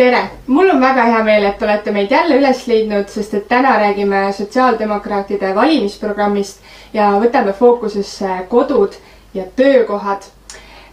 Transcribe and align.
tere, 0.00 0.20
mul 0.46 0.70
on 0.72 0.80
väga 0.80 1.02
hea 1.04 1.22
meel, 1.24 1.44
et 1.44 1.62
olete 1.62 1.92
meid 1.92 2.12
jälle 2.14 2.38
üles 2.40 2.62
leidnud, 2.70 3.08
sest 3.12 3.34
et 3.36 3.48
täna 3.50 3.74
räägime 3.82 4.22
sotsiaaldemokraatide 4.32 5.50
valimisprogrammist 5.54 6.62
ja 6.96 7.10
võtame 7.20 7.52
fookusesse 7.58 8.38
kodud 8.48 8.96
ja 9.36 9.44
töökohad. 9.56 10.24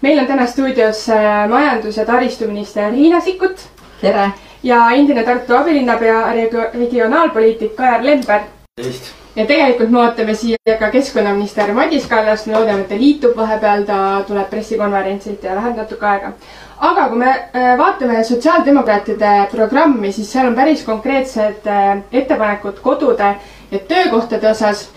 meil 0.01 0.20
on 0.20 0.28
täna 0.28 0.46
stuudios 0.46 1.05
äh, 1.09 1.47
majandus- 1.49 1.97
ja 1.97 2.05
taristuminister 2.05 2.91
Riina 2.91 3.21
Sikkut. 3.21 3.63
tere! 4.01 4.31
ja 4.63 4.89
endine 4.91 5.24
Tartu 5.24 5.55
abilinnapea 5.55 6.34
reg-, 6.34 6.74
regionaalpoliitik 6.74 7.76
Kajar 7.76 8.04
Lember. 8.05 8.42
tervist! 8.76 9.14
ja 9.36 9.46
tegelikult 9.46 9.89
me 9.89 10.00
ootame 10.02 10.36
siia 10.36 10.78
ka 10.80 10.92
keskkonnaminister 10.92 11.74
Madis 11.74 12.08
Kallas, 12.08 12.46
me 12.46 12.54
loodame, 12.54 12.82
et 12.82 12.89
ta 12.89 12.96
liitub 13.00 13.36
vahepeal, 13.38 13.84
ta 13.86 14.24
tuleb 14.28 14.50
pressikonverentsilt 14.50 15.44
ja 15.44 15.55
läheb 15.55 15.78
natuke 15.78 16.05
aega 16.05 16.34
aga 16.80 17.07
kui 17.09 17.18
me 17.18 17.30
äh, 17.30 17.73
vaatame 17.78 18.21
sotsiaaldemokraatide 18.23 19.32
programmi, 19.52 20.12
siis 20.14 20.30
seal 20.32 20.52
on 20.52 20.55
päris 20.55 20.84
konkreetsed 20.86 21.65
äh, 21.65 21.97
ettepanekud 22.11 22.82
kodude 22.84 23.34
ja 23.71 23.79
töökohtade 23.79 24.50
osas. 24.51 24.89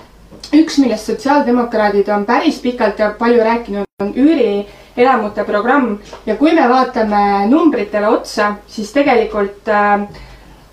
üks, 0.54 0.78
millest 0.78 1.06
sotsiaaldemokraadid 1.06 2.08
on 2.08 2.24
päris 2.26 2.58
pikalt 2.60 2.98
ja 2.98 3.10
palju 3.18 3.44
rääkinud, 3.44 3.86
on 4.02 4.12
üürielamute 4.16 5.44
programm 5.44 5.98
ja 6.26 6.36
kui 6.36 6.52
me 6.54 6.68
vaatame 6.68 7.46
numbritele 7.48 8.08
otsa, 8.08 8.54
siis 8.66 8.92
tegelikult 8.92 9.68
äh, 9.68 10.08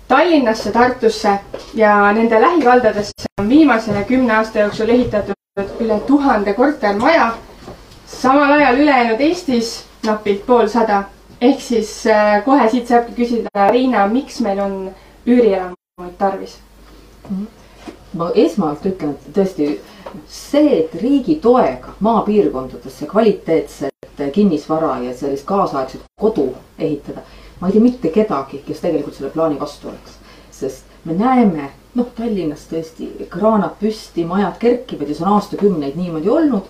Tallinnasse, 0.08 0.72
Tartusse 0.72 1.38
ja 1.74 2.12
nende 2.12 2.40
lähivaldadesse 2.40 3.28
on 3.40 3.48
viimase 3.48 4.04
kümne 4.08 4.36
aasta 4.36 4.58
jooksul 4.58 4.88
ehitatud 4.88 5.34
üle 5.80 6.00
tuhande 6.06 6.54
kortermaja. 6.54 7.32
samal 8.06 8.52
ajal 8.52 8.78
ülejäänud 8.78 9.20
Eestis 9.20 9.87
napilt 10.06 10.46
poolsada. 10.46 11.04
ehk 11.40 11.60
siis 11.60 12.06
äh, 12.06 12.44
kohe 12.44 12.68
siit 12.70 12.88
saabki 12.88 13.12
küsida, 13.14 13.68
Riina, 13.70 14.06
miks 14.10 14.40
meil 14.40 14.58
on 14.60 14.90
üürielamuid 15.26 16.16
tarvis? 16.18 16.58
ma 18.18 18.30
esmalt 18.34 18.86
ütlen, 18.88 19.14
et 19.14 19.34
tõesti 19.36 19.68
see, 20.28 20.80
et 20.80 20.94
riigi 21.02 21.36
toega 21.44 21.92
maapiirkondadesse 22.00 23.06
kvaliteetset 23.06 24.22
kinnisvara 24.32 24.96
ja 25.04 25.14
sellist 25.16 25.46
kaasaegset 25.46 26.06
kodu 26.20 26.48
ehitada, 26.78 27.22
ma 27.60 27.68
ei 27.68 27.76
tea 27.76 27.84
mitte 27.84 28.10
kedagi, 28.14 28.62
kes 28.66 28.80
tegelikult 28.82 29.18
selle 29.18 29.30
plaani 29.34 29.60
vastu 29.60 29.88
oleks. 29.92 30.16
sest 30.50 30.84
me 31.04 31.14
näeme, 31.14 31.70
noh, 31.94 32.08
Tallinnas 32.16 32.66
tõesti 32.70 33.28
kraanad 33.30 33.76
püsti, 33.80 34.24
majad 34.26 34.58
kerkivad 34.58 35.08
ja 35.08 35.14
see 35.14 35.26
on 35.26 35.36
aastakümneid 35.36 35.94
niimoodi 35.96 36.28
olnud 36.28 36.66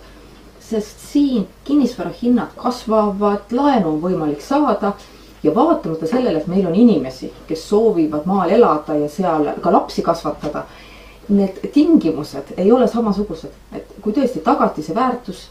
sest 0.70 1.00
siin 1.12 1.47
kinnisvara 1.64 2.11
hinnad 2.22 2.52
kasvavad, 2.56 3.48
laenu 3.50 3.94
on 3.94 4.00
võimalik 4.02 4.42
saada 4.44 4.92
ja 5.42 5.55
vaatamata 5.55 6.06
sellele, 6.06 6.38
et 6.38 6.47
meil 6.47 6.66
on 6.66 6.74
inimesi, 6.74 7.30
kes 7.48 7.69
soovivad 7.69 8.27
maal 8.27 8.50
elada 8.52 8.96
ja 8.98 9.08
seal 9.08 9.52
ka 9.62 9.72
lapsi 9.72 10.02
kasvatada. 10.02 10.66
Need 11.28 11.61
tingimused 11.72 12.55
ei 12.56 12.72
ole 12.72 12.89
samasugused, 12.89 13.52
et 13.77 13.94
kui 14.02 14.14
tõesti 14.16 14.41
tagatise 14.44 14.94
väärtus 14.96 15.48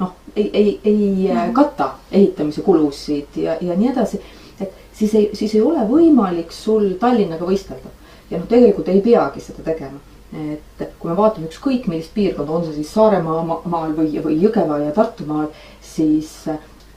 noh, 0.00 0.14
ei, 0.36 0.50
ei, 0.52 0.80
ei 0.84 1.30
mhm. 1.32 1.52
kata 1.54 1.92
ehitamise 2.12 2.62
kulusid 2.66 3.38
ja, 3.38 3.56
ja 3.60 3.76
nii 3.78 3.92
edasi. 3.92 4.20
et 4.60 4.72
siis 4.92 5.14
ei, 5.14 5.30
siis 5.34 5.54
ei 5.54 5.62
ole 5.62 5.86
võimalik 5.88 6.52
sul 6.52 6.94
Tallinnaga 7.00 7.46
võistelda 7.46 7.92
ja 8.30 8.38
noh, 8.38 8.46
tegelikult 8.48 8.88
ei 8.88 9.00
peagi 9.04 9.40
seda 9.44 9.62
tegema 9.66 10.09
et 10.32 10.92
kui 10.98 11.10
me 11.10 11.16
vaatame 11.18 11.48
ükskõik 11.48 11.88
millist 11.90 12.14
piirkonda, 12.14 12.52
on 12.52 12.64
see 12.64 12.76
siis 12.78 12.92
Saaremaa 12.94 13.42
maal 13.64 13.94
või, 13.96 14.12
või 14.22 14.36
Jõgeva 14.38 14.78
ja 14.78 14.92
Tartumaal, 14.94 15.48
siis 15.82 16.44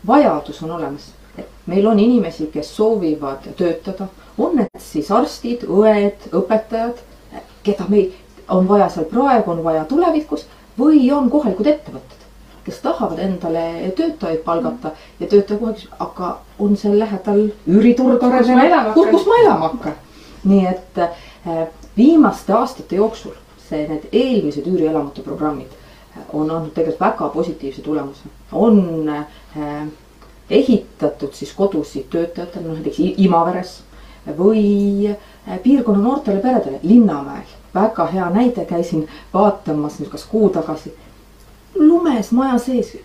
vajadus 0.07 0.61
on 0.63 0.71
olemas. 0.77 1.11
meil 1.65 1.87
on 1.87 1.99
inimesi, 1.99 2.49
kes 2.53 2.75
soovivad 2.75 3.47
töötada, 3.57 4.07
on 4.37 4.55
need 4.55 4.81
siis 4.81 5.11
arstid, 5.11 5.63
õed, 5.63 6.27
õpetajad, 6.35 6.99
keda 7.63 7.87
meil 7.89 8.11
on 8.49 8.67
vaja 8.67 8.89
seal 8.89 9.05
praegu, 9.05 9.51
on 9.51 9.63
vaja 9.63 9.85
tulevikus 9.85 10.45
või 10.79 11.11
on 11.11 11.29
kohalikud 11.31 11.67
ettevõtted, 11.67 12.25
kes 12.65 12.81
tahavad 12.83 13.19
endale 13.19 13.93
töötajaid 13.97 14.43
palgata 14.43 14.91
ja 15.19 15.27
töötaja 15.27 15.59
kohe 15.59 15.87
aga 15.99 16.37
on 16.59 16.75
seal 16.77 16.99
lähedal 16.99 17.45
üüriturg 17.67 18.23
arenenud, 18.23 18.93
kus 18.93 19.25
ma 19.25 19.39
elama 19.45 19.71
hakkan. 19.71 19.95
nii 20.43 20.65
et 20.67 20.97
äh, 20.99 21.67
viimaste 21.97 22.53
aastate 22.53 22.95
jooksul 22.95 23.33
see, 23.69 23.87
need 23.87 24.07
eelmised 24.11 24.67
üürielamute 24.69 25.23
programmid 25.25 25.71
äh, 25.71 26.23
on 26.33 26.49
andnud 26.51 26.73
tegelikult 26.75 27.01
väga 27.01 27.29
positiivse 27.33 27.81
tulemuse. 27.81 28.29
on 28.51 29.09
äh, 29.09 29.87
ehitatud 30.49 31.33
siis 31.33 31.53
kodusid 31.53 32.09
töötajatele, 32.09 32.67
noh 32.67 32.77
näiteks 32.79 32.99
Imaveres 33.17 33.79
või 34.37 35.09
äh, 35.11 35.59
piirkonna 35.63 36.01
noortele 36.03 36.41
peredele 36.41 36.79
Linnamäel. 36.83 37.47
väga 37.73 38.05
hea 38.05 38.29
näide, 38.29 38.65
käisin 38.65 39.07
vaatamas 39.33 39.99
nüüd 39.99 40.11
kas 40.11 40.25
kuu 40.25 40.49
tagasi. 40.49 40.93
lumes 41.75 42.31
maja 42.31 42.57
sees 42.57 42.97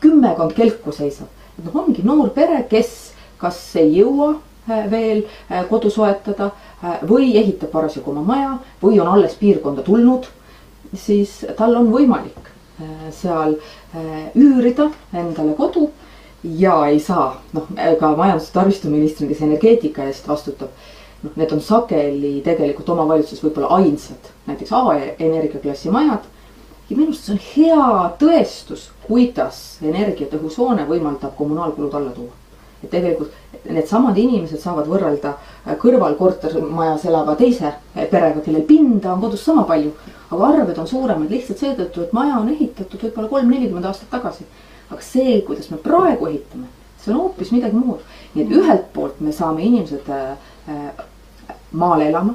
kümmekond 0.00 0.52
kelku 0.54 0.92
seisab, 0.92 1.28
noh, 1.64 1.76
ongi 1.76 2.02
noor 2.02 2.30
pere, 2.30 2.62
kes 2.70 3.12
kas 3.38 3.58
ei 3.76 3.96
jõua 3.98 4.36
veel 4.68 5.24
äh, 5.50 5.64
kodu 5.68 5.90
soetada 5.90 6.50
äh, 6.82 7.02
või 7.08 7.34
ehitab 7.36 7.70
parasjagu 7.74 8.10
oma 8.10 8.22
maja 8.22 8.56
või 8.82 9.00
on 9.00 9.10
alles 9.12 9.36
piirkonda 9.40 9.82
tulnud, 9.82 10.26
siis 10.94 11.42
tal 11.58 11.76
on 11.76 11.92
võimalik 11.92 12.52
seal 13.14 13.52
üürida 14.34 14.88
endale 15.14 15.52
kodu 15.54 15.84
ja 16.42 16.74
ei 16.90 16.98
saa, 17.00 17.36
noh, 17.54 17.68
ka 18.00 18.08
majandus- 18.18 18.48
ja 18.50 18.60
taristuministrina, 18.60 19.28
kes 19.30 19.42
energeetika 19.42 20.04
eest 20.04 20.28
vastutab. 20.28 20.68
noh, 21.22 21.32
need 21.36 21.52
on 21.52 21.60
sageli 21.60 22.40
tegelikult 22.44 22.88
omavalitsuses 22.88 23.44
võib-olla 23.44 23.70
ainsad, 23.78 24.30
näiteks 24.46 24.72
A-energiaklassi 24.72 25.90
majad. 25.90 26.26
ja 26.90 26.96
minu 26.96 27.08
arust 27.08 27.24
see 27.24 27.34
on 27.34 27.40
hea 27.54 28.10
tõestus, 28.18 28.88
kuidas 29.06 29.78
energiatõhus 29.82 30.58
hoone 30.58 30.84
võimaldab 30.86 31.36
kommunaalkulud 31.36 31.94
alla 31.94 32.10
tuua 32.10 32.43
et 32.84 32.90
tegelikult 32.92 33.32
needsamad 33.70 34.18
inimesed 34.20 34.60
saavad 34.60 34.88
võrrelda 34.90 35.34
äh, 35.34 35.74
kõrval 35.80 36.16
kortermajas 36.18 37.06
elava 37.08 37.36
teise 37.38 37.70
äh, 37.70 38.04
perega, 38.10 38.42
kellel 38.44 38.66
pinda 38.68 39.14
on 39.14 39.22
kodus 39.24 39.44
sama 39.44 39.64
palju. 39.68 39.94
aga 40.30 40.46
arved 40.50 40.78
on 40.78 40.88
suuremad 40.90 41.30
lihtsalt 41.30 41.60
seetõttu, 41.62 42.04
et 42.04 42.12
maja 42.12 42.38
on 42.40 42.48
ehitatud 42.50 43.02
võib-olla 43.06 43.28
kolm-nelikümmend 43.28 43.88
aastat 43.88 44.10
tagasi. 44.10 44.46
aga 44.90 45.00
see, 45.02 45.40
kuidas 45.46 45.70
me 45.70 45.78
praegu 45.82 46.28
ehitame, 46.28 46.68
see 47.00 47.12
on 47.12 47.20
hoopis 47.20 47.52
midagi 47.52 47.76
muud. 47.76 48.00
nii 48.34 48.44
et 48.44 48.56
ühelt 48.60 48.88
poolt 48.92 49.20
me 49.20 49.32
saame 49.32 49.64
inimesed 49.64 50.10
äh, 50.10 51.04
maale 51.72 52.08
elama, 52.08 52.34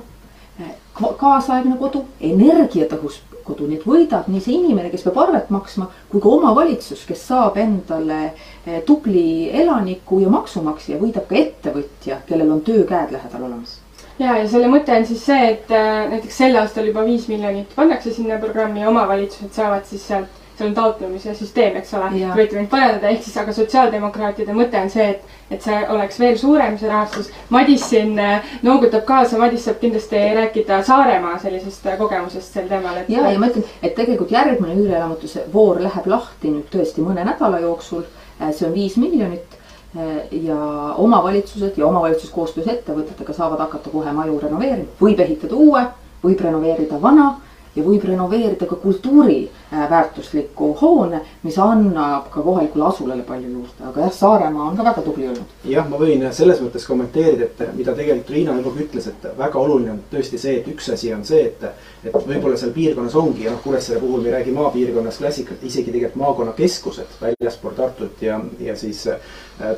kaasaegne 0.99 1.77
kodu, 1.79 2.03
energiatõhus 2.19 3.21
kodu, 3.49 3.67
nii 3.67 3.79
et 3.79 3.85
võidab 3.87 4.29
nii 4.29 4.41
see 4.43 4.55
inimene, 4.57 4.91
kes 4.93 5.05
peab 5.05 5.19
arvet 5.23 5.51
maksma, 5.53 5.89
kui 6.11 6.21
ka 6.21 6.31
omavalitsus, 6.37 7.05
kes 7.09 7.25
saab 7.31 7.57
endale 7.61 8.21
eh, 8.29 8.81
tubli 8.85 9.49
elaniku 9.61 10.21
ja 10.23 10.31
maksumaksja, 10.33 10.99
võidab 11.01 11.29
ka 11.29 11.37
ettevõtja, 11.39 12.21
kellel 12.29 12.51
on 12.57 12.65
töökäed 12.67 13.13
lähedal 13.15 13.47
olemas. 13.49 13.79
Ja, 14.19 14.35
ja 14.35 14.47
selle 14.51 14.67
mõte 14.67 14.91
on 14.91 15.05
siis 15.07 15.21
see, 15.23 15.53
et 15.53 15.71
äh, 15.71 16.09
näiteks 16.11 16.41
sel 16.41 16.57
aastal 16.59 16.89
juba 16.89 17.05
viis 17.07 17.29
miljonit 17.31 17.71
pannakse 17.75 18.11
sinna 18.11 18.39
programmi, 18.41 18.83
omavalitsused 18.87 19.55
saavad 19.55 19.87
siis 19.87 20.03
sealt 20.11 20.38
seal 20.59 20.69
on 20.69 20.75
taotlemise 20.75 21.33
süsteem, 21.37 21.77
eks 21.79 21.93
ole, 21.95 22.09
te 22.11 22.29
võite 22.35 22.57
mind 22.57 22.69
parandada, 22.71 23.11
ehk 23.13 23.23
siis 23.23 23.37
aga 23.39 23.53
sotsiaaldemokraatide 23.55 24.55
mõte 24.55 24.79
on 24.81 24.89
see, 24.91 25.05
et, 25.13 25.35
et 25.55 25.63
see 25.63 25.77
oleks 25.93 26.19
veel 26.19 26.35
suurem, 26.41 26.75
see 26.79 26.89
rahastus. 26.91 27.29
Madis 27.53 27.85
siin 27.87 28.19
äh, 28.19 28.49
noogutab 28.65 29.05
kaasa, 29.07 29.39
Madis 29.39 29.63
saab 29.67 29.79
kindlasti 29.83 30.19
rääkida 30.35 30.81
Saaremaa 30.87 31.37
sellisest 31.39 31.87
äh, 31.87 31.95
kogemusest 32.01 32.59
sel 32.59 32.67
teemal, 32.71 32.99
et. 32.99 33.11
ja, 33.13 33.23
ja 33.31 33.39
ma 33.39 33.51
ütlen, 33.51 33.67
et 33.79 33.95
tegelikult 33.95 34.35
järgmine 34.35 34.75
üürielamatuse 34.75 35.47
voor 35.53 35.79
läheb 35.85 36.11
lahti 36.11 36.51
nüüd 36.51 36.67
tõesti 36.73 37.05
mõne 37.05 37.23
nädala 37.27 37.63
jooksul. 37.63 38.03
Äh, 38.41 38.51
see 38.51 38.67
on 38.67 38.75
viis 38.75 38.99
miljonit 38.99 39.57
ja 39.89 40.55
omavalitsused 41.01 41.79
ja 41.81 41.87
omavalitsus 41.87 42.29
koostöös 42.29 42.67
ettevõtetega 42.69 43.33
saavad 43.33 43.63
hakata 43.63 43.89
kohe 43.89 44.11
maju 44.13 44.35
renoveerima, 44.43 44.91
võib 45.01 45.23
ehitada 45.23 45.57
uue, 45.57 45.81
võib 46.21 46.43
renoveerida 46.45 46.99
vana 47.01 47.31
ja 47.75 47.83
võib 47.83 48.03
renoveerida 48.07 48.65
ka 48.69 48.75
kultuuriväärtusliku 48.81 50.71
hoone, 50.81 51.21
mis 51.43 51.57
annab 51.61 52.29
ka 52.33 52.41
kohalikule 52.45 52.87
asulale 52.89 53.23
palju 53.27 53.51
juurde, 53.51 53.83
aga 53.89 54.05
jah, 54.05 54.13
Saaremaa 54.19 54.69
on 54.69 54.77
ka 54.77 54.85
väga 54.87 55.03
tubli 55.05 55.27
olnud. 55.29 55.53
jah, 55.69 55.89
ma 55.89 55.99
võin 56.01 56.25
selles 56.35 56.61
mõttes 56.63 56.87
kommenteerida, 56.87 57.49
et 57.49 57.75
mida 57.77 57.93
tegelikult 57.97 58.33
Riina 58.35 58.57
juba 58.57 58.73
ütles, 58.85 59.07
et 59.11 59.29
väga 59.37 59.59
oluline 59.59 59.93
on 59.95 60.01
tõesti 60.11 60.41
see, 60.41 60.57
et 60.59 60.67
üks 60.71 60.89
asi 60.93 61.13
on 61.13 61.23
see, 61.25 61.45
et. 61.51 61.63
et 62.03 62.15
võib-olla 62.15 62.57
seal 62.57 62.73
piirkonnas 62.73 63.15
ongi 63.19 63.45
ja 63.45 63.53
noh, 63.53 63.61
Kuressaare 63.63 63.99
puhul 63.99 64.21
me 64.23 64.29
ei 64.31 64.37
räägi 64.37 64.55
maapiirkonnast 64.55 65.21
klassikalt, 65.21 65.63
isegi 65.63 65.91
tegelikult 65.91 66.21
maakonnakeskused 66.23 67.19
väljaspool 67.21 67.77
Tartut 67.77 68.21
ja, 68.23 68.39
ja 68.59 68.75
siis 68.79 69.05
äh, 69.07 69.19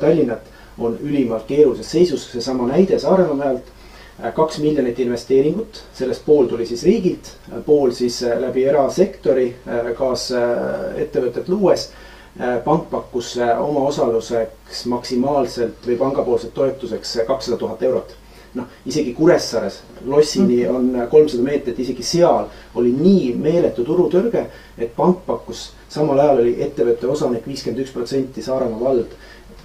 Tallinnat 0.00 0.50
on 0.78 0.96
ülimalt 1.02 1.44
keerulises 1.46 1.90
seisus, 1.90 2.30
seesama 2.32 2.66
näide 2.70 2.98
Saaremaa 2.98 3.52
Äh, 3.52 3.81
kaks 4.34 4.58
miljonit 4.62 4.98
investeeringut, 5.00 5.82
sellest 5.94 6.24
pool 6.26 6.46
tuli 6.50 6.66
siis 6.66 6.84
riigilt, 6.86 7.32
pool 7.66 7.90
siis 7.96 8.22
äh, 8.26 8.38
läbi 8.40 8.64
erasektori 8.68 9.48
kaasettevõtet 9.98 11.48
luues. 11.48 11.90
pank 12.64 12.86
pakkus 12.90 13.34
omaosaluseks 13.60 14.86
maksimaalselt 14.88 15.84
või 15.86 15.98
pangapoolselt 16.00 16.54
toetuseks 16.54 17.18
kakssada 17.26 17.58
tuhat 17.60 17.82
eurot 17.82 18.14
noh, 18.54 18.68
isegi 18.86 19.14
Kuressaares 19.14 19.80
lossini 20.04 20.62
mhm. 20.64 20.76
on 20.76 21.08
kolmsada 21.10 21.42
meetrit, 21.42 21.78
isegi 21.78 22.04
seal 22.06 22.48
oli 22.78 22.92
nii 22.96 23.34
meeletu 23.40 23.84
turutõrge, 23.86 24.46
et 24.78 24.94
pank 24.96 25.24
pakkus, 25.26 25.70
samal 25.92 26.20
ajal 26.20 26.42
oli 26.44 26.56
ettevõtte 26.64 27.08
osanik 27.12 27.46
viiskümmend 27.48 27.84
üks 27.84 27.94
protsenti 27.94 28.44
Saaremaa 28.44 28.80
vald. 28.80 29.16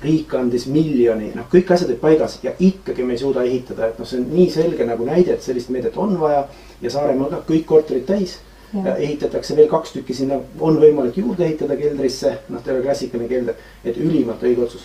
Riik 0.03 0.33
andis 0.37 0.67
miljoni, 0.69 1.31
noh, 1.35 1.47
kõik 1.51 1.71
asjad 1.73 1.89
olid 1.89 2.01
paigas 2.01 2.37
ja 2.43 2.51
ikkagi 2.59 3.03
me 3.03 3.15
ei 3.15 3.21
suuda 3.21 3.45
ehitada, 3.47 3.87
et 3.87 3.99
noh, 3.99 4.07
see 4.07 4.19
on 4.21 4.27
nii 4.33 4.49
selge 4.53 4.85
nagu 4.85 5.05
näide, 5.07 5.33
et 5.33 5.45
sellist 5.45 5.71
meedet 5.73 5.97
on 5.97 6.19
vaja 6.21 6.43
ja 6.81 6.91
Saaremaal 6.93 7.31
ka 7.31 7.41
kõik 7.47 7.65
korterid 7.65 8.05
täis 8.09 8.37
Ja. 8.75 8.97
ehitatakse 8.97 9.55
veel 9.55 9.69
kaks 9.71 9.93
tükki 9.93 10.13
sinna, 10.13 10.41
on 10.59 10.75
võimalik 10.81 11.15
juurde 11.15 11.45
ehitada 11.45 11.77
keldrisse, 11.79 12.33
noh, 12.51 12.59
terve 12.65 12.81
klassikaline 12.83 13.29
kelder, 13.31 13.55
et 13.85 13.95
ülimalt 13.95 14.43
õige 14.43 14.65
otsus 14.65 14.83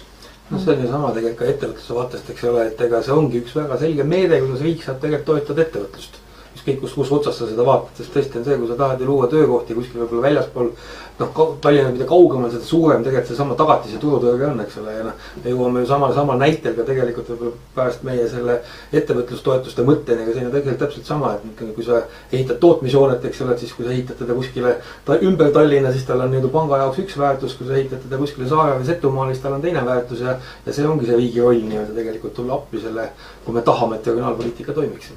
noh, 0.53 0.61
see 0.62 0.76
on 0.76 0.85
ju 0.85 0.91
sama 0.93 1.11
tegelikult 1.17 1.41
ka 1.41 1.49
ettevõtluse 1.50 1.97
vaatest, 1.97 2.31
eks 2.31 2.44
ole, 2.44 2.67
et 2.70 2.85
ega 2.87 3.00
see 3.03 3.14
ongi 3.17 3.41
üks 3.43 3.56
väga 3.59 3.79
selge 3.81 4.06
meede, 4.06 4.38
kuidas 4.44 4.62
riik 4.62 4.85
saab 4.87 5.00
tegelikult 5.03 5.26
toetada 5.32 5.67
ettevõtlust 5.67 6.20
ükskõik 6.52 6.81
kus, 6.82 6.93
kus 6.94 7.12
otsast 7.16 7.40
sa 7.40 7.49
seda 7.49 7.64
vaatad, 7.66 7.96
sest 7.99 8.12
tõesti 8.14 8.38
on 8.38 8.44
see, 8.46 8.58
kui 8.60 8.69
sa 8.69 8.76
tahad 8.78 9.00
ju 9.00 9.08
luua 9.08 9.28
töökohti 9.31 9.75
kuskil 9.75 10.02
võib-olla 10.02 10.28
väljaspool. 10.28 10.69
noh, 11.19 11.40
Tallinna, 11.62 11.90
mida 11.93 12.06
kaugemal, 12.08 12.50
seda 12.50 12.64
suurem 12.66 13.02
tegelikult 13.04 13.28
seesama 13.31 13.54
tagatise 13.54 13.99
turutõrge 14.02 14.46
on, 14.49 14.60
eks 14.64 14.78
ole, 14.81 14.94
ja 14.96 15.04
noh. 15.06 15.26
me 15.44 15.50
jõuame 15.52 15.82
ju 15.82 15.88
samal, 15.90 16.14
samal 16.16 16.38
näitel 16.40 16.75
ka 16.75 16.87
tegelikult 16.88 17.28
võib-olla 17.32 17.52
pärast 17.76 18.06
meie 18.06 18.28
selle 18.28 18.56
ettevõtlustoetuste 18.93 19.84
mõtteni, 19.87 20.25
aga 20.25 20.32
see 20.32 20.43
on 20.43 20.49
ju 20.49 20.54
tegelikult 20.54 20.82
täpselt 20.87 21.10
sama, 21.10 21.34
et 21.37 21.44
ikkagi, 21.52 21.75
kui 21.76 21.87
sa 21.87 22.00
ehitad 22.32 22.58
tootmisjoonet, 22.64 23.28
eks 23.28 23.43
ole, 23.44 23.56
et 23.56 23.64
siis 23.64 23.75
kui 23.76 23.87
sa 23.87 23.93
ehitad 23.94 24.19
teda 24.22 24.38
kuskile 24.38 24.75
ta, 25.06 25.19
ümber 25.20 25.52
Tallinna, 25.54 25.93
siis 25.93 26.08
tal 26.08 26.25
on 26.25 26.32
nii-öelda 26.32 26.52
panga 26.54 26.81
jaoks 26.82 27.04
üks 27.04 27.20
väärtus, 27.20 27.58
kui 27.58 27.69
sa 27.69 27.76
ehitad 27.76 28.02
teda 28.06 28.19
kuskile 28.22 28.49
Saare 28.50 28.81
või 28.81 28.88
Setumaale, 28.88 29.37
siis 29.37 29.44
tal 29.44 29.58
on 29.58 29.62
teine 29.62 29.84
väärtus 29.87 30.25
ja. 30.25 30.38
ja 30.66 30.75
see 30.75 30.88
ongi 30.88 31.06
see 31.08 31.20
riigi 31.20 31.44
roll 31.44 31.62
nii-öelda 31.69 31.94
tegelikult 32.00 32.34
tulla 32.40 32.58
appi 32.58 32.82
selle, 32.82 33.12
kui 33.44 33.54
me 33.54 33.62
tahame, 33.62 34.00
et 34.00 34.10
regionaalpoliitika 34.10 34.75
toimiks 34.76 35.14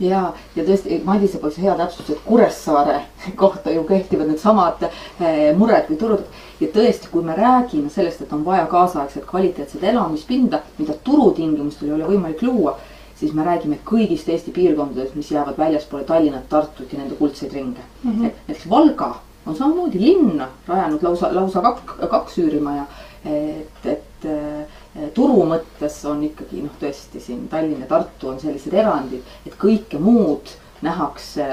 ja, 0.00 0.22
ja 0.56 0.64
tõesti 0.64 1.00
Madise 1.04 1.40
poolt 1.40 1.56
see 1.56 1.66
hea 1.66 1.74
täpsustus, 1.78 2.16
et 2.16 2.24
Kuressaare 2.26 3.00
kohta 3.42 3.72
ju 3.74 3.84
kehtivad 3.88 4.30
needsamad 4.30 4.86
eh, 4.86 5.50
mured 5.56 5.90
või 5.90 5.98
turud. 6.00 6.24
ja 6.60 6.68
tõesti, 6.74 7.10
kui 7.10 7.24
me 7.26 7.36
räägime 7.36 7.90
sellest, 7.90 8.22
et 8.22 8.32
on 8.32 8.44
vaja 8.44 8.66
kaasaegset 8.70 9.26
kvaliteetset 9.26 9.84
elamispinda, 9.84 10.62
mida 10.78 10.94
turutingimustel 11.04 11.88
ei 11.88 11.94
ole 11.96 12.08
võimalik 12.12 12.42
luua, 12.46 12.76
siis 13.18 13.34
me 13.34 13.44
räägime 13.46 13.78
kõigist 13.84 14.28
Eesti 14.28 14.54
piirkondadest, 14.54 15.14
mis 15.14 15.30
jäävad 15.30 15.58
väljaspoole 15.58 16.04
Tallinnat, 16.04 16.48
Tartut 16.48 16.92
ja 16.92 16.98
nende 16.98 17.18
kuldseid 17.18 17.52
ringe 17.52 17.82
mm. 18.02 18.10
-hmm. 18.10 18.22
näiteks 18.22 18.70
Valga 18.70 19.14
on 19.46 19.56
samamoodi 19.56 20.00
linna 20.00 20.48
rajanud 20.66 21.02
lausa, 21.02 21.34
lausa 21.34 21.60
kaks, 21.60 21.82
kaks 22.10 22.38
üürimaja. 22.38 22.84
et, 23.24 23.86
et 23.86 24.12
Eh, 24.24 24.66
turu 25.14 25.46
mõttes 25.48 26.00
on 26.08 26.22
ikkagi 26.26 26.64
noh, 26.66 26.74
tõesti 26.80 27.20
siin 27.20 27.46
Tallinn 27.52 27.84
ja 27.84 27.88
Tartu 27.88 28.32
on 28.32 28.40
sellised 28.40 28.74
erandid, 28.74 29.24
et 29.46 29.56
kõike 29.60 30.00
muud 30.02 30.52
nähakse 30.82 31.46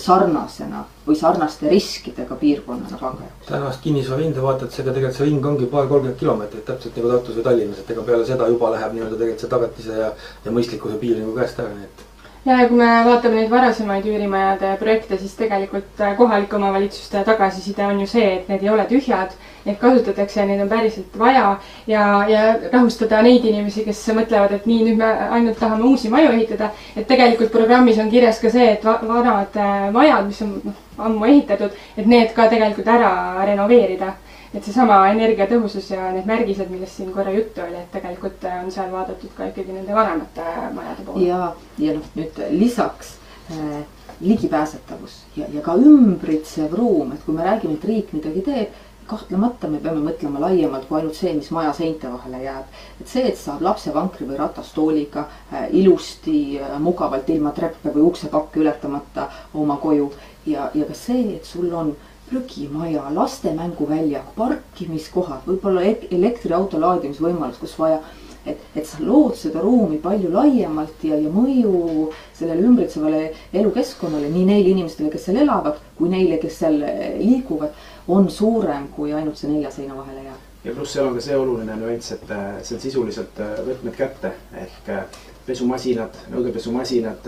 sarnasena 0.00 0.84
või 1.06 1.16
sarnaste 1.20 1.68
riskidega 1.68 2.36
piirkonnana 2.40 2.98
panga 3.00 3.26
jaoks. 3.26 3.48
tänast 3.48 3.82
kinnisvara 3.84 4.24
hinda 4.24 4.42
vaatad, 4.42 4.72
seega 4.72 4.94
tegelikult 4.96 5.18
see 5.18 5.28
ring 5.28 5.46
ongi 5.46 5.68
paar 5.70 5.88
kolmkümmend 5.90 6.20
kilomeetrit, 6.20 6.64
täpselt 6.64 6.96
nagu 6.96 7.10
Tartus 7.12 7.36
või 7.36 7.48
Tallinnas, 7.48 7.82
et 7.82 7.90
ega 7.92 8.04
peale 8.06 8.28
seda 8.28 8.48
juba 8.48 8.72
läheb 8.74 8.94
nii-öelda 8.96 9.18
tegelikult 9.18 9.44
see 9.44 9.56
tagatise 9.56 9.98
ja, 10.04 10.12
ja 10.46 10.54
mõistlikkuse 10.56 10.96
piir 11.02 11.20
nagu 11.20 11.36
käest 11.36 11.60
ära, 11.60 11.74
nii 11.76 11.90
et 11.90 12.06
ja, 12.46 12.56
ja 12.56 12.68
kui 12.68 12.80
me 12.80 12.88
vaatame 13.04 13.42
neid 13.42 13.52
varasemaid 13.52 14.06
üürimajade 14.08 14.74
projekte, 14.80 15.18
siis 15.20 15.36
tegelikult 15.38 16.00
äh, 16.00 16.16
kohalike 16.16 16.56
omavalitsuste 16.56 17.24
tagasiside 17.28 17.84
on 17.86 18.00
ju 18.00 18.08
see, 18.10 18.28
et 18.38 18.48
need 18.48 18.64
ei 18.64 18.72
ole 18.72 18.86
tühjad. 18.90 19.36
Neid 19.64 19.76
kasutatakse 19.80 20.40
ja 20.40 20.46
neid 20.48 20.62
on 20.64 20.68
päriselt 20.68 21.18
vaja 21.18 21.58
ja, 21.86 22.04
ja 22.28 22.44
rahustada 22.72 23.20
neid 23.22 23.44
inimesi, 23.44 23.84
kes 23.84 24.00
mõtlevad, 24.16 24.54
et 24.56 24.66
nii, 24.70 24.86
nüüd 24.88 25.00
me 25.02 25.10
ainult 25.36 25.60
tahame 25.60 25.84
uusi 25.90 26.08
maju 26.12 26.32
ehitada. 26.32 26.70
et 26.96 27.06
tegelikult 27.06 27.52
programmis 27.52 27.98
on 27.98 28.10
kirjas 28.10 28.40
ka 28.40 28.50
see, 28.50 28.72
et 28.72 28.84
vanad 28.84 29.56
äh, 29.60 29.90
majad, 29.92 30.26
mis 30.26 30.40
on 30.46 30.56
noh, 30.64 30.80
ammu 30.98 31.28
ehitatud, 31.28 31.76
et 31.96 32.06
need 32.06 32.34
ka 32.36 32.48
tegelikult 32.48 32.88
ära 32.88 33.12
renoveerida 33.44 34.14
et 34.54 34.66
seesama 34.66 35.04
energiatõhusus 35.12 35.92
ja 35.92 36.08
need 36.14 36.26
märgised, 36.26 36.70
millest 36.72 36.98
siin 36.98 37.12
korra 37.14 37.30
juttu 37.34 37.62
oli, 37.62 37.78
et 37.78 37.92
tegelikult 37.94 38.42
on 38.50 38.70
seal 38.74 38.90
vaadatud 38.90 39.30
ka 39.36 39.46
ikkagi 39.52 39.76
nende 39.76 39.94
vanemate 39.94 40.46
majade 40.74 41.06
poole. 41.06 41.26
ja, 41.26 41.52
ja 41.78 41.94
noh, 41.94 42.08
nüüd 42.18 42.40
lisaks 42.56 43.14
äh, 43.54 43.82
ligipääsetavus 44.20 45.20
ja, 45.36 45.46
ja 45.54 45.62
ka 45.64 45.76
ümbritsev 45.78 46.74
ruum, 46.76 47.14
et 47.14 47.22
kui 47.24 47.36
me 47.36 47.46
räägime, 47.46 47.78
et 47.78 47.86
riik 47.92 48.10
midagi 48.16 48.42
teeb, 48.46 48.80
kahtlemata 49.10 49.68
me 49.68 49.80
peame 49.82 50.02
mõtlema 50.04 50.42
laiemalt 50.44 50.86
kui 50.88 51.00
ainult 51.00 51.18
see, 51.18 51.32
mis 51.36 51.50
maja 51.54 51.72
seinte 51.76 52.10
vahele 52.12 52.42
jääb. 52.44 52.76
et 53.00 53.08
see, 53.08 53.24
et 53.28 53.38
saab 53.38 53.62
lapsevankri 53.66 54.28
või 54.28 54.38
ratastooliga 54.38 55.26
äh, 55.26 55.66
ilusti 55.82 56.60
äh, 56.60 56.78
mugavalt 56.78 57.28
ilma 57.28 57.52
treppe 57.56 57.94
või 57.94 58.06
uksepakke 58.10 58.62
ületamata 58.62 59.28
oma 59.54 59.76
koju 59.82 60.10
ja, 60.46 60.70
ja 60.74 60.86
ka 60.86 60.94
see, 60.94 61.36
et 61.36 61.44
sul 61.44 61.72
on 61.74 61.94
prügimaja, 62.30 63.08
laste 63.14 63.50
mänguväljak, 63.54 64.34
parkimiskohad, 64.36 65.42
võib-olla 65.48 65.82
elektriauto 66.14 66.78
laadimisvõimalus, 66.78 67.58
kus 67.58 67.74
vaja. 67.78 67.98
Et, 68.46 68.60
et 68.74 68.86
sa 68.86 69.02
lood 69.04 69.36
seda 69.38 69.62
ruumi 69.64 69.98
palju 70.02 70.30
laiemalt 70.32 71.04
ja, 71.04 71.16
ja 71.20 71.32
mõju 71.32 72.10
sellele 72.36 72.66
ümbritsevale 72.68 73.24
elukeskkonnale 73.52 74.30
nii 74.32 74.46
neile 74.52 74.74
inimestele, 74.74 75.10
kes 75.12 75.28
seal 75.28 75.42
elavad, 75.44 75.80
kui 75.98 76.12
neile, 76.12 76.38
kes 76.42 76.62
seal 76.64 76.78
liiguvad, 77.20 77.74
on 78.08 78.30
suurem 78.30 78.88
kui 78.94 79.12
ainult 79.12 79.38
see 79.38 79.52
nelja 79.52 79.72
seina 79.74 79.96
vahele 79.96 80.24
jääb 80.28 80.46
ja 80.64 80.72
pluss 80.74 80.92
seal 80.92 81.08
on 81.08 81.16
ka 81.16 81.24
see 81.24 81.36
oluline 81.36 81.76
nüanss, 81.80 82.14
et 82.16 82.32
äh, 82.34 82.48
see 82.62 82.76
on 82.76 82.82
sisuliselt 82.82 83.40
äh, 83.40 83.52
võtmed 83.66 83.96
kätte 83.96 84.34
ehk 84.60 84.90
äh, 84.92 85.20
pesumasinad, 85.46 86.14
nõudepesumasinad, 86.30 87.24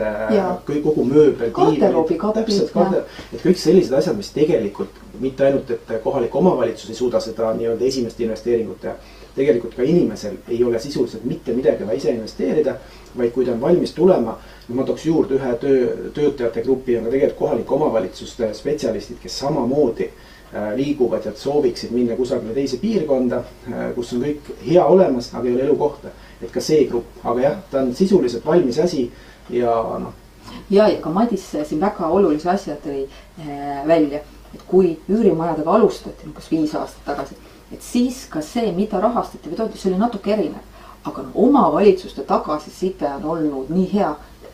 kõik 0.69 0.83
kogu 0.85 1.03
mööbel. 1.09 1.49
täpselt, 2.37 2.75
et 3.33 3.41
kõik 3.41 3.59
sellised 3.59 3.97
asjad, 3.99 4.15
mis 4.15 4.31
tegelikult 4.37 5.01
mitte 5.19 5.49
ainult, 5.49 5.73
et 5.75 5.91
kohalik 6.05 6.37
omavalitsus 6.39 6.93
ei 6.93 6.99
suuda 6.99 7.19
seda 7.25 7.51
nii-öelda 7.57 7.89
esimest 7.89 8.21
investeeringut 8.21 8.85
teha. 8.85 8.95
Tegelikult 9.35 9.75
ka 9.77 9.83
inimesel 9.83 10.37
ei 10.49 10.65
ole 10.65 10.81
sisuliselt 10.81 11.25
mitte 11.25 11.55
midagi 11.57 11.87
vaja 11.87 11.99
ise 11.99 12.11
investeerida, 12.17 12.77
vaid 13.19 13.33
kui 13.33 13.45
ta 13.45 13.53
on 13.53 13.61
valmis 13.61 13.93
tulema. 13.93 14.39
ma 14.73 14.85
tooks 14.89 15.07
juurde 15.07 15.35
ühe 15.37 15.55
töö, 15.61 16.11
töötajate 16.15 16.63
grupi 16.63 16.97
on 16.97 17.05
ka 17.05 17.11
tegelikult 17.11 17.39
kohalike 17.39 17.75
omavalitsuste 17.75 18.53
spetsialistid, 18.55 19.19
kes 19.23 19.39
samamoodi 19.39 20.09
Äh, 20.55 20.77
liiguvad 20.77 21.25
ja 21.25 21.33
sooviksid 21.35 21.91
minna 21.97 22.17
kusagile 22.17 22.53
teise 22.53 22.77
piirkonda, 22.77 23.39
äh, 23.73 23.87
kus 23.95 24.11
on 24.13 24.21
kõik 24.21 24.51
hea 24.61 24.83
olemas, 24.85 25.31
aga 25.33 25.49
ei 25.49 25.55
ole 25.55 25.63
elukohta. 25.65 26.11
et 26.43 26.51
ka 26.53 26.61
see 26.61 26.85
grupp, 26.91 27.07
aga 27.25 27.41
jah, 27.41 27.55
ta 27.71 27.79
on 27.81 27.95
sisuliselt 27.95 28.45
valmis 28.45 28.79
asi 28.79 29.07
ja 29.49 29.73
noh. 30.03 30.13
ja, 30.71 30.89
ja 30.89 31.01
ka 31.01 31.11
Madis 31.11 31.47
siin 31.55 31.81
väga 31.81 32.09
olulise 32.09 32.51
asja 32.51 32.77
tõi 32.85 33.07
äh, 33.07 33.81
välja, 33.89 34.21
et 34.53 34.67
kui 34.69 34.99
üürimajadega 35.09 35.73
alustati, 35.73 36.29
kas 36.35 36.51
viis 36.51 36.75
aastat 36.75 37.07
tagasi, 37.07 37.39
et 37.73 37.83
siis 37.83 38.27
ka 38.31 38.43
see, 38.45 38.73
mida 38.77 39.01
rahastati 39.01 39.51
või 39.51 39.61
toetati, 39.61 39.81
see 39.81 39.93
oli 39.93 40.03
natuke 40.03 40.33
erinev. 40.33 40.69
aga 41.05 41.23
noh, 41.23 41.33
omavalitsuste 41.35 42.23
tagasiside 42.23 43.09
on 43.17 43.25
olnud 43.35 43.71
nii 43.75 43.89
hea 43.93 44.13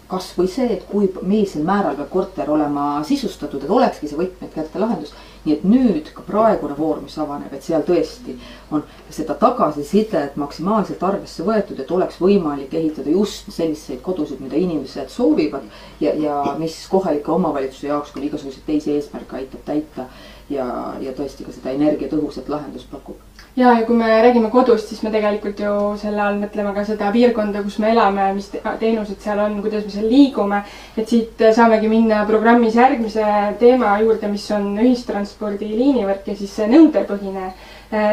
kasvõi 0.08 0.48
see, 0.48 0.68
et 0.72 0.86
kui, 0.88 1.10
millisel 1.22 1.64
määral 1.68 1.96
peab 1.96 2.08
korter 2.10 2.50
olema 2.50 3.02
sisustatud, 3.04 3.64
et 3.64 3.70
olekski 3.70 4.08
see 4.08 4.16
võtmed 4.16 4.54
kätte 4.54 4.80
lahendus 4.80 5.12
nii 5.48 5.56
et 5.56 5.64
nüüd 5.64 6.10
ka 6.14 6.22
praegune 6.26 6.76
voor, 6.78 7.00
mis 7.02 7.16
avaneb, 7.20 7.52
et 7.54 7.64
seal 7.64 7.84
tõesti 7.86 8.34
on 8.74 8.82
seda 9.14 9.36
tagasisidet 9.38 10.36
maksimaalselt 10.40 11.02
arvesse 11.06 11.46
võetud, 11.46 11.78
et 11.80 11.92
oleks 11.94 12.18
võimalik 12.22 12.74
ehitada 12.74 13.12
just 13.12 13.50
selliseid 13.54 14.02
kodusid, 14.04 14.42
mida 14.44 14.58
inimesed 14.58 15.12
soovivad. 15.12 15.64
ja, 16.00 16.14
ja 16.14 16.56
mis 16.58 16.76
kohalike 16.90 17.32
omavalitsuse 17.32 17.88
jaoks 17.88 18.12
küll 18.14 18.28
igasuguseid 18.28 18.66
teisi 18.66 18.96
eesmärke 18.96 19.36
aitab 19.36 19.64
täita 19.64 20.08
ja, 20.50 20.68
ja 21.00 21.16
tõesti 21.16 21.46
ka 21.46 21.54
seda 21.54 21.74
energiatõhusat 21.76 22.48
lahendust 22.48 22.90
pakub 22.90 23.18
ja, 23.58 23.72
ja 23.78 23.86
kui 23.86 23.96
me 23.96 24.08
räägime 24.22 24.50
kodust, 24.50 24.88
siis 24.88 25.02
me 25.02 25.10
tegelikult 25.14 25.60
ju 25.62 25.72
selle 26.00 26.22
all 26.22 26.38
mõtleme 26.40 26.72
ka 26.76 26.84
seda 26.86 27.10
piirkonda, 27.14 27.62
kus 27.66 27.78
me 27.82 27.90
elame, 27.92 28.28
mis 28.36 28.50
teenused 28.52 29.18
seal 29.24 29.42
on, 29.42 29.58
kuidas 29.64 29.86
me 29.86 29.94
seal 29.94 30.06
liigume. 30.10 30.62
et 30.96 31.08
siit 31.08 31.42
saamegi 31.56 31.90
minna 31.90 32.24
programmis 32.28 32.78
järgmise 32.78 33.26
teema 33.58 33.96
juurde, 34.02 34.30
mis 34.30 34.46
on 34.54 34.70
ühistranspordi 34.78 35.72
liinivõrk 35.74 36.30
ja 36.30 36.38
siis 36.38 36.54
see 36.60 36.70
nõudepõhine, 36.70 37.52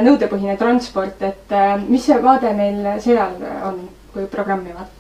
nõudepõhine 0.10 0.58
transport, 0.58 1.22
et 1.22 1.56
äh, 1.56 1.76
mis 1.88 2.06
see 2.06 2.22
vaade 2.24 2.54
meil 2.58 2.96
seal 3.04 3.42
on, 3.70 3.82
kui 4.14 4.30
programmi 4.32 4.74
vaadata? 4.74 4.95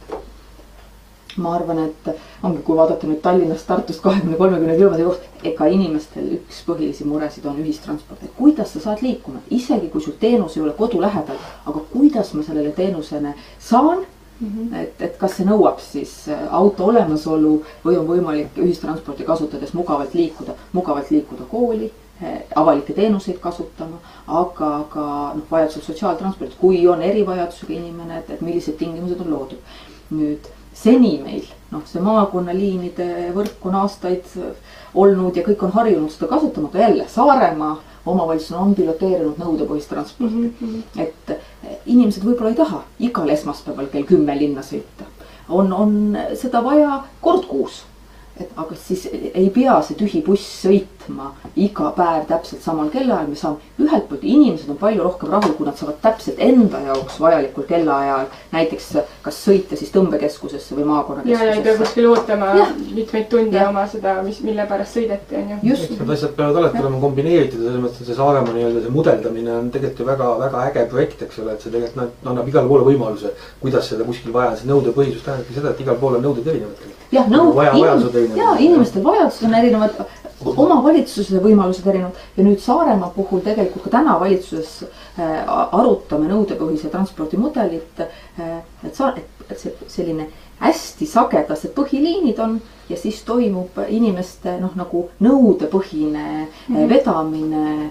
Ma 1.37 1.55
arvan, 1.55 1.79
et 1.89 2.09
ongi, 2.43 2.61
kui 2.63 2.77
vaadata 2.77 3.07
nüüd 3.07 3.21
Tallinnast, 3.23 3.67
Tartust 3.67 4.01
kahekümne, 4.03 4.37
kolmekümne 4.39 4.77
kilomeetri 4.77 5.05
kohta, 5.05 5.31
ega 5.51 5.67
inimestel 5.71 6.31
üks 6.37 6.61
põhilisi 6.67 7.07
muresid 7.07 7.45
on 7.49 7.59
ühistransport, 7.63 8.23
et 8.23 8.33
kuidas 8.37 8.73
sa 8.73 8.83
saad 8.87 9.03
liikuma, 9.05 9.43
isegi 9.49 9.89
kui 9.93 10.01
sul 10.01 10.17
teenus 10.19 10.57
ei 10.57 10.63
ole 10.63 10.75
kodu 10.77 11.01
lähedal, 11.03 11.39
aga 11.65 11.85
kuidas 11.91 12.33
ma 12.33 12.43
sellele 12.43 12.71
teenusele 12.75 13.35
saan 13.59 14.05
Mm 14.39 14.47
-hmm. 14.47 14.75
et, 14.75 15.01
et 15.01 15.17
kas 15.17 15.37
see 15.37 15.45
nõuab 15.47 15.77
siis 15.79 16.27
äh, 16.27 16.39
auto 16.51 16.85
olemasolu 16.85 17.51
või 17.85 17.97
on 17.97 18.07
võimalik 18.07 18.57
ühistransporti 18.59 19.23
kasutades 19.23 19.71
mugavalt 19.73 20.13
liikuda, 20.13 20.51
mugavalt 20.73 21.11
liikuda 21.11 21.43
kooli, 21.51 21.91
avalikke 22.55 22.93
teenuseid 22.93 23.39
kasutama, 23.39 23.97
aga 24.27 24.69
ka 24.89 25.05
noh, 25.35 25.43
vajadusel 25.51 25.81
sotsiaaltransporti, 25.81 26.55
kui 26.59 26.87
on 26.87 27.01
erivajadusega 27.01 27.73
inimene, 27.73 28.19
et, 28.19 28.29
et 28.29 28.41
millised 28.41 28.77
tingimused 28.79 29.19
on 29.19 29.31
loodud. 29.31 29.59
nüüd 30.15 30.45
seni 30.75 31.17
meil 31.23 31.47
noh, 31.71 31.83
see 31.87 32.03
maakonnaliinide 32.03 33.31
võrk 33.35 33.65
on 33.65 33.79
aastaid 33.81 34.27
olnud 34.93 35.35
ja 35.35 35.43
kõik 35.45 35.63
on 35.65 35.73
harjunud 35.75 36.13
seda 36.13 36.29
kasutama, 36.31 36.69
aga 36.71 36.83
jälle 36.85 37.07
Saaremaa 37.09 37.73
omavalitsus 38.05 38.53
on 38.59 38.75
piloteerinud 38.77 39.39
nõudepõhist 39.41 39.89
transporti 39.89 40.35
mm. 40.35 40.53
-hmm. 40.61 41.01
et 41.01 41.85
inimesed 41.85 42.23
võib-olla 42.23 42.53
ei 42.53 42.61
taha 42.61 42.83
igal 42.99 43.29
esmaspäeval 43.29 43.89
kell 43.91 44.05
kümme 44.05 44.37
linna 44.37 44.61
sõita. 44.61 45.09
on, 45.49 45.73
on 45.73 46.17
seda 46.33 46.63
vaja 46.63 47.03
kord 47.21 47.47
kuus 47.49 47.83
et 48.39 48.49
aga 48.55 48.75
siis 48.75 49.07
ei 49.33 49.49
pea 49.49 49.81
see 49.81 49.97
tühi 49.99 50.21
buss 50.25 50.65
sõitma 50.65 50.94
iga 51.55 51.91
päev 51.95 52.25
täpselt 52.29 52.63
samal 52.65 52.89
kellaajal, 52.93 53.29
me 53.29 53.39
saame, 53.39 53.71
ühelt 53.81 54.07
poolt 54.09 54.23
inimesed 54.23 54.69
on 54.69 54.79
palju 54.79 55.03
rohkem 55.03 55.31
rahul, 55.33 55.53
kui 55.57 55.67
nad 55.67 55.77
saavad 55.79 55.99
täpselt 56.03 56.41
enda 56.43 56.81
jaoks 56.87 57.19
vajalikul 57.21 57.67
kellaajal 57.69 58.27
näiteks 58.53 58.89
kas 59.25 59.39
sõita 59.47 59.77
siis 59.79 59.91
tõmbekeskusesse 59.93 60.77
või 60.77 60.87
maakonnakeskusesse. 60.89 61.45
ja, 61.45 61.51
ja 61.51 61.59
ei 61.59 61.63
pea 61.65 61.77
kuskil 61.79 62.09
ootama 62.11 62.51
ja. 62.59 62.67
mitmeid 62.95 63.29
tunde 63.31 63.57
ja. 63.59 63.69
oma 63.69 63.85
seda, 63.91 64.17
mis, 64.25 64.41
mille 64.45 64.65
pärast 64.69 64.99
sõideti, 64.99 65.39
on 65.39 65.53
ju. 65.55 65.77
Need 65.95 66.13
asjad 66.17 66.35
peavad 66.37 66.59
alati 66.61 66.83
olema 66.83 67.01
kombineeritud 67.03 67.61
ja 67.61 67.69
selles 67.69 67.85
mõttes, 67.85 68.01
et 68.01 68.11
see 68.11 68.19
Saaremaa 68.19 68.55
nii-öelda 68.55 68.83
see 68.85 68.95
mudeldamine 68.95 69.55
on 69.59 69.71
tegelikult 69.73 70.03
ju 70.03 70.09
väga, 70.11 70.29
väga 70.43 70.65
äge 70.71 70.85
projekt, 70.91 71.25
eks 71.25 71.41
ole, 71.43 71.55
et 71.55 71.65
see 71.65 71.73
tegelikult 71.73 72.27
annab 72.31 72.51
igale 72.51 72.71
poole 72.71 72.87
võimaluse, 72.89 73.33
kuidas 73.63 73.89
seda 73.91 74.07
kuskil 74.07 74.35
vaja, 74.35 74.55
see 74.59 74.69
nõudepõhisus 74.69 75.25
tähendabki 75.25 75.57
seda, 75.57 75.73
et 75.73 75.83
igal 75.85 75.99
pool 76.01 76.19
on 76.19 76.25
nõuded 76.29 76.53
erinevad 76.53 76.93
jah, 77.13 77.27
nõud, 77.29 77.55
inimestel 78.59 79.03
vajadused 79.05 79.47
on 79.47 79.57
erinevad, 79.59 79.99
omavalitsuse 80.45 81.41
võimalused 81.43 81.87
erinevad 81.87 82.19
ja 82.37 82.45
nüüd 82.45 82.59
Saaremaa 82.63 83.09
puhul 83.15 83.43
tegelikult 83.45 83.87
ka 83.87 83.97
täna 83.97 84.17
valitsuses 84.19 84.83
äh, 84.83 85.43
arutame 85.71 86.29
nõudepõhise 86.31 86.91
transpordimudelit 86.93 88.03
äh,. 88.05 88.59
et 88.83 88.95
sa, 88.95 89.13
et 89.17 89.59
see 89.59 89.73
selline 89.87 90.29
hästi 90.59 91.05
sagedased 91.09 91.73
põhiliinid 91.75 92.39
on 92.39 92.59
ja 92.89 92.97
siis 92.97 93.21
toimub 93.27 93.79
inimeste 93.89 94.57
noh, 94.61 94.75
nagu 94.75 95.09
nõudepõhine 95.21 96.25
mm 96.25 96.75
-hmm. 96.75 96.89
vedamine 96.89 97.89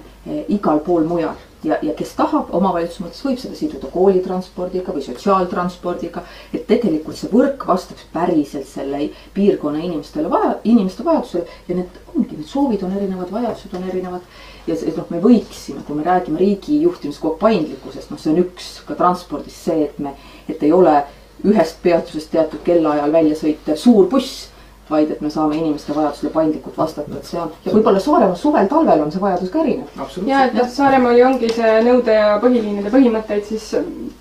igal 0.49 0.80
pool 0.80 1.04
mujal 1.04 1.34
ja, 1.64 1.78
ja 1.83 1.94
kes 1.97 2.12
tahab 2.18 2.52
omavalitsuse 2.54 3.04
mõttes, 3.04 3.23
võib 3.25 3.40
seda 3.40 3.56
siduda 3.59 3.88
koolitranspordiga 3.92 4.92
või 4.94 5.04
sotsiaaltranspordiga. 5.04 6.23
et 6.52 6.66
tegelikult 6.66 7.18
see 7.18 7.30
võrk 7.33 7.66
vastaks 7.66 8.06
päriselt 8.12 8.68
selle 8.68 9.09
piirkonna 9.35 9.83
inimestele 9.83 10.30
vaja, 10.30 10.54
inimeste 10.64 11.04
vajadusele 11.04 11.47
ja 11.68 11.78
need 11.80 12.00
ongi, 12.14 12.37
need 12.37 12.49
soovid 12.49 12.83
on 12.83 12.97
erinevad, 12.97 13.33
vajadused 13.33 13.75
on 13.75 13.88
erinevad. 13.88 14.30
ja 14.66 14.76
see, 14.76 14.94
noh, 14.97 15.11
me 15.11 15.21
võiksime, 15.21 15.83
kui 15.87 15.97
me 15.97 16.06
räägime 16.06 16.40
riigi 16.40 16.80
juhtimise 16.83 17.21
kogu 17.21 17.38
paindlikkusest, 17.40 18.11
noh, 18.11 18.21
see 18.21 18.33
on 18.33 18.42
üks 18.44 18.71
ka 18.88 18.97
transpordis 18.99 19.59
see, 19.66 19.85
et 19.88 19.99
me, 19.99 20.14
et 20.49 20.62
ei 20.62 20.73
ole 20.73 21.02
ühest 21.44 21.83
peatusest 21.83 22.30
teatud 22.33 22.62
kellaajal 22.64 23.12
välja 23.12 23.37
sõitev 23.37 23.76
suur 23.80 24.09
buss 24.09 24.49
vaid 24.90 25.10
et 25.10 25.20
me 25.24 25.30
saame 25.32 25.56
inimeste 25.56 25.94
vajadusele 25.96 26.32
paindlikult 26.32 26.76
vastata, 26.78 27.16
et 27.16 27.28
see 27.28 27.40
on 27.40 27.52
ja 27.64 27.72
võib-olla 27.72 28.02
Saaremaa 28.04 28.36
suvel-talvel 28.36 29.04
on 29.04 29.12
see 29.12 29.22
vajadus 29.22 29.52
ka 29.52 29.62
erinev. 29.62 30.04
ja 30.26 30.44
et 30.48 30.58
noh, 30.58 30.68
Saaremaal 30.68 31.18
ju 31.18 31.26
ongi 31.30 31.50
see 31.56 31.72
nõude 31.86 32.18
ja 32.18 32.34
põhiliinide 32.42 32.92
põhimõtteid 32.92 33.48
siis 33.48 33.70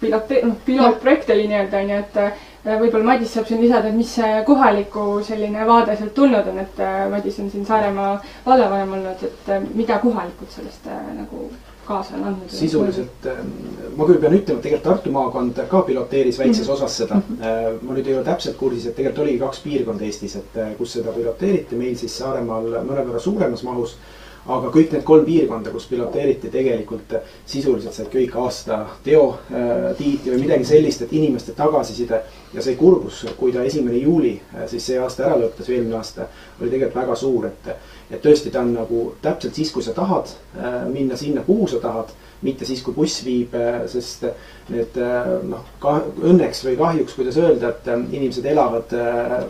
pilote-, 0.02 0.42
noh 0.48 0.56
pilootprojekt 0.66 1.34
oli 1.36 1.50
nii-öelda 1.52 1.84
onju, 1.84 2.00
et 2.06 2.22
äh, 2.24 2.48
võib-olla 2.80 3.12
Madis 3.12 3.36
saab 3.36 3.50
siin 3.50 3.62
lisada, 3.64 3.92
et 3.92 3.98
mis 3.98 4.16
see 4.20 4.40
kohaliku 4.48 5.20
selline 5.28 5.68
vaade 5.68 5.98
sealt 6.00 6.16
tulnud 6.16 6.48
on, 6.54 6.64
et 6.64 6.82
äh, 6.84 7.04
Madis 7.12 7.44
on 7.44 7.52
siin 7.52 7.68
Saaremaa 7.68 8.16
vallavanem 8.46 8.98
olnud, 9.00 9.28
et 9.30 9.54
äh, 9.54 9.70
mida 9.74 10.00
kohalikud 10.04 10.52
sellest 10.56 10.88
nagu 11.18 11.50
kaasa 11.86 12.16
on 12.16 12.24
andnud? 12.32 12.50
sisuliselt 12.50 13.28
ähm, 13.32 13.52
ma 13.98 14.08
küll 14.08 14.22
pean 14.22 14.36
ütlema, 14.38 14.60
et 14.60 14.66
tegelikult 14.68 14.88
Tartu 14.88 15.14
maakond 15.14 15.62
ka 15.70 15.82
piloteeris 15.88 16.40
väikses 16.40 16.68
mm 16.68 16.72
-hmm. 16.72 16.78
osas 16.78 16.98
seda. 16.98 17.22
Äh, 17.42 17.70
ma 17.82 17.94
nüüd 17.94 18.08
ei 18.08 18.18
ole 18.18 18.24
täpselt 18.24 18.58
kursis, 18.58 18.86
et 18.88 18.96
tegelikult 18.96 19.28
oligi 19.28 19.40
kaks 19.40 19.64
piirkonda 19.68 20.06
Eestis, 20.06 20.36
et 20.36 20.58
äh, 20.58 20.76
kus 20.78 20.94
seda 20.98 21.12
piloteeriti, 21.12 21.76
meil 21.76 21.96
siis 21.96 22.18
Saaremaal 22.18 22.70
mõnevõrra 22.90 23.20
suuremas 23.20 23.64
mahus 23.64 23.98
aga 24.46 24.70
kõik 24.74 24.92
need 24.92 25.04
kolm 25.08 25.26
piirkonda, 25.26 25.72
kus 25.72 25.86
piloteeriti, 25.88 26.50
tegelikult 26.52 27.14
sisuliselt 27.46 27.96
said 27.96 28.10
kõik 28.12 28.36
aasta 28.36 28.82
teotiitli 29.04 30.32
äh, 30.32 30.34
või 30.34 30.42
midagi 30.42 30.68
sellist, 30.68 31.02
et 31.02 31.14
inimeste 31.14 31.56
tagasiside 31.56 32.20
ja 32.54 32.62
see 32.62 32.76
kurbus, 32.76 33.24
kui 33.38 33.54
ta 33.56 33.64
esimene 33.64 33.98
juuli 33.98 34.34
siis 34.68 34.86
see 34.86 35.00
aasta 35.00 35.30
ära 35.30 35.40
lõppes 35.46 35.70
eelmine 35.70 35.96
aasta, 35.96 36.28
oli 36.60 36.70
tegelikult 36.70 37.02
väga 37.02 37.16
suur, 37.16 37.48
et 37.48 37.72
et 38.14 38.22
tõesti, 38.22 38.52
ta 38.54 38.62
on 38.62 38.74
nagu 38.76 39.06
täpselt 39.24 39.58
siis, 39.58 39.72
kui 39.74 39.84
sa 39.86 39.96
tahad 39.96 40.30
äh, 40.58 40.84
minna 40.92 41.18
sinna, 41.20 41.44
kuhu 41.46 41.68
sa 41.72 41.82
tahad, 41.84 42.14
mitte 42.44 42.68
siis, 42.68 42.84
kui 42.84 42.96
buss 42.96 43.24
viib, 43.26 43.56
äh, 43.58 43.84
sest 43.92 44.28
need 44.72 44.98
äh, 45.02 45.30
noh, 45.50 45.66
ka 45.82 45.98
õnneks 46.22 46.64
või 46.68 46.78
kahjuks, 46.80 47.18
kuidas 47.18 47.40
öelda, 47.42 47.74
et 47.74 47.92
inimesed 48.04 48.46
elavad 48.54 48.94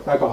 väga 0.06 0.30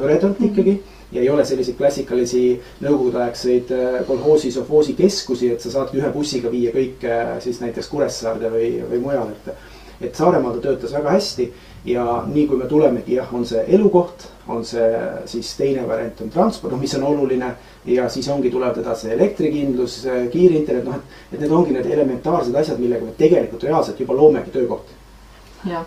hõredalt 0.00 0.38
mhm. 0.38 0.50
ikkagi 0.50 0.76
ja 1.12 1.20
ei 1.20 1.28
ole 1.28 1.44
selliseid 1.44 1.76
klassikalisi 1.76 2.44
nõukogudeaegseid 2.84 3.74
kolhoosi, 4.08 4.52
sovhoosi 4.54 4.94
keskusi, 4.96 5.50
et 5.52 5.60
sa 5.60 5.74
saadki 5.74 6.00
ühe 6.00 6.08
bussiga 6.14 6.52
viia 6.52 6.72
kõik 6.72 7.04
siis 7.44 7.60
näiteks 7.60 7.90
Kuressaarde 7.92 8.48
või, 8.54 8.70
või 8.88 9.02
mujale, 9.08 9.36
et. 9.36 9.68
et 10.08 10.16
Saaremaal 10.16 10.56
ta 10.56 10.64
töötas 10.64 10.94
väga 10.96 11.12
hästi 11.14 11.44
ja 11.84 12.22
nii 12.26 12.46
kui 12.48 12.58
me 12.58 12.66
tulemegi, 12.70 13.18
jah, 13.18 13.28
on 13.34 13.44
see 13.46 13.62
elukoht, 13.76 14.24
on 14.48 14.64
see 14.66 14.90
siis 15.30 15.52
teine 15.56 15.86
variant 15.88 16.20
on 16.24 16.30
transport, 16.30 16.72
noh, 16.74 16.80
mis 16.80 16.94
on 16.98 17.06
oluline. 17.06 17.54
ja 17.86 18.08
siis 18.08 18.28
ongi, 18.28 18.50
tulevad 18.50 18.78
edasi 18.78 19.10
elektrikindlus, 19.10 20.02
kiirinternet, 20.32 20.84
noh, 20.84 21.00
et, 21.00 21.16
et 21.32 21.40
need 21.40 21.50
ongi 21.50 21.74
need 21.74 21.86
elementaarsed 21.86 22.54
asjad, 22.54 22.78
millega 22.78 23.04
me 23.04 23.16
tegelikult 23.18 23.62
reaalselt 23.62 24.00
juba 24.00 24.14
loomegi 24.14 24.54
töökohti. 24.54 25.00
jah 25.70 25.86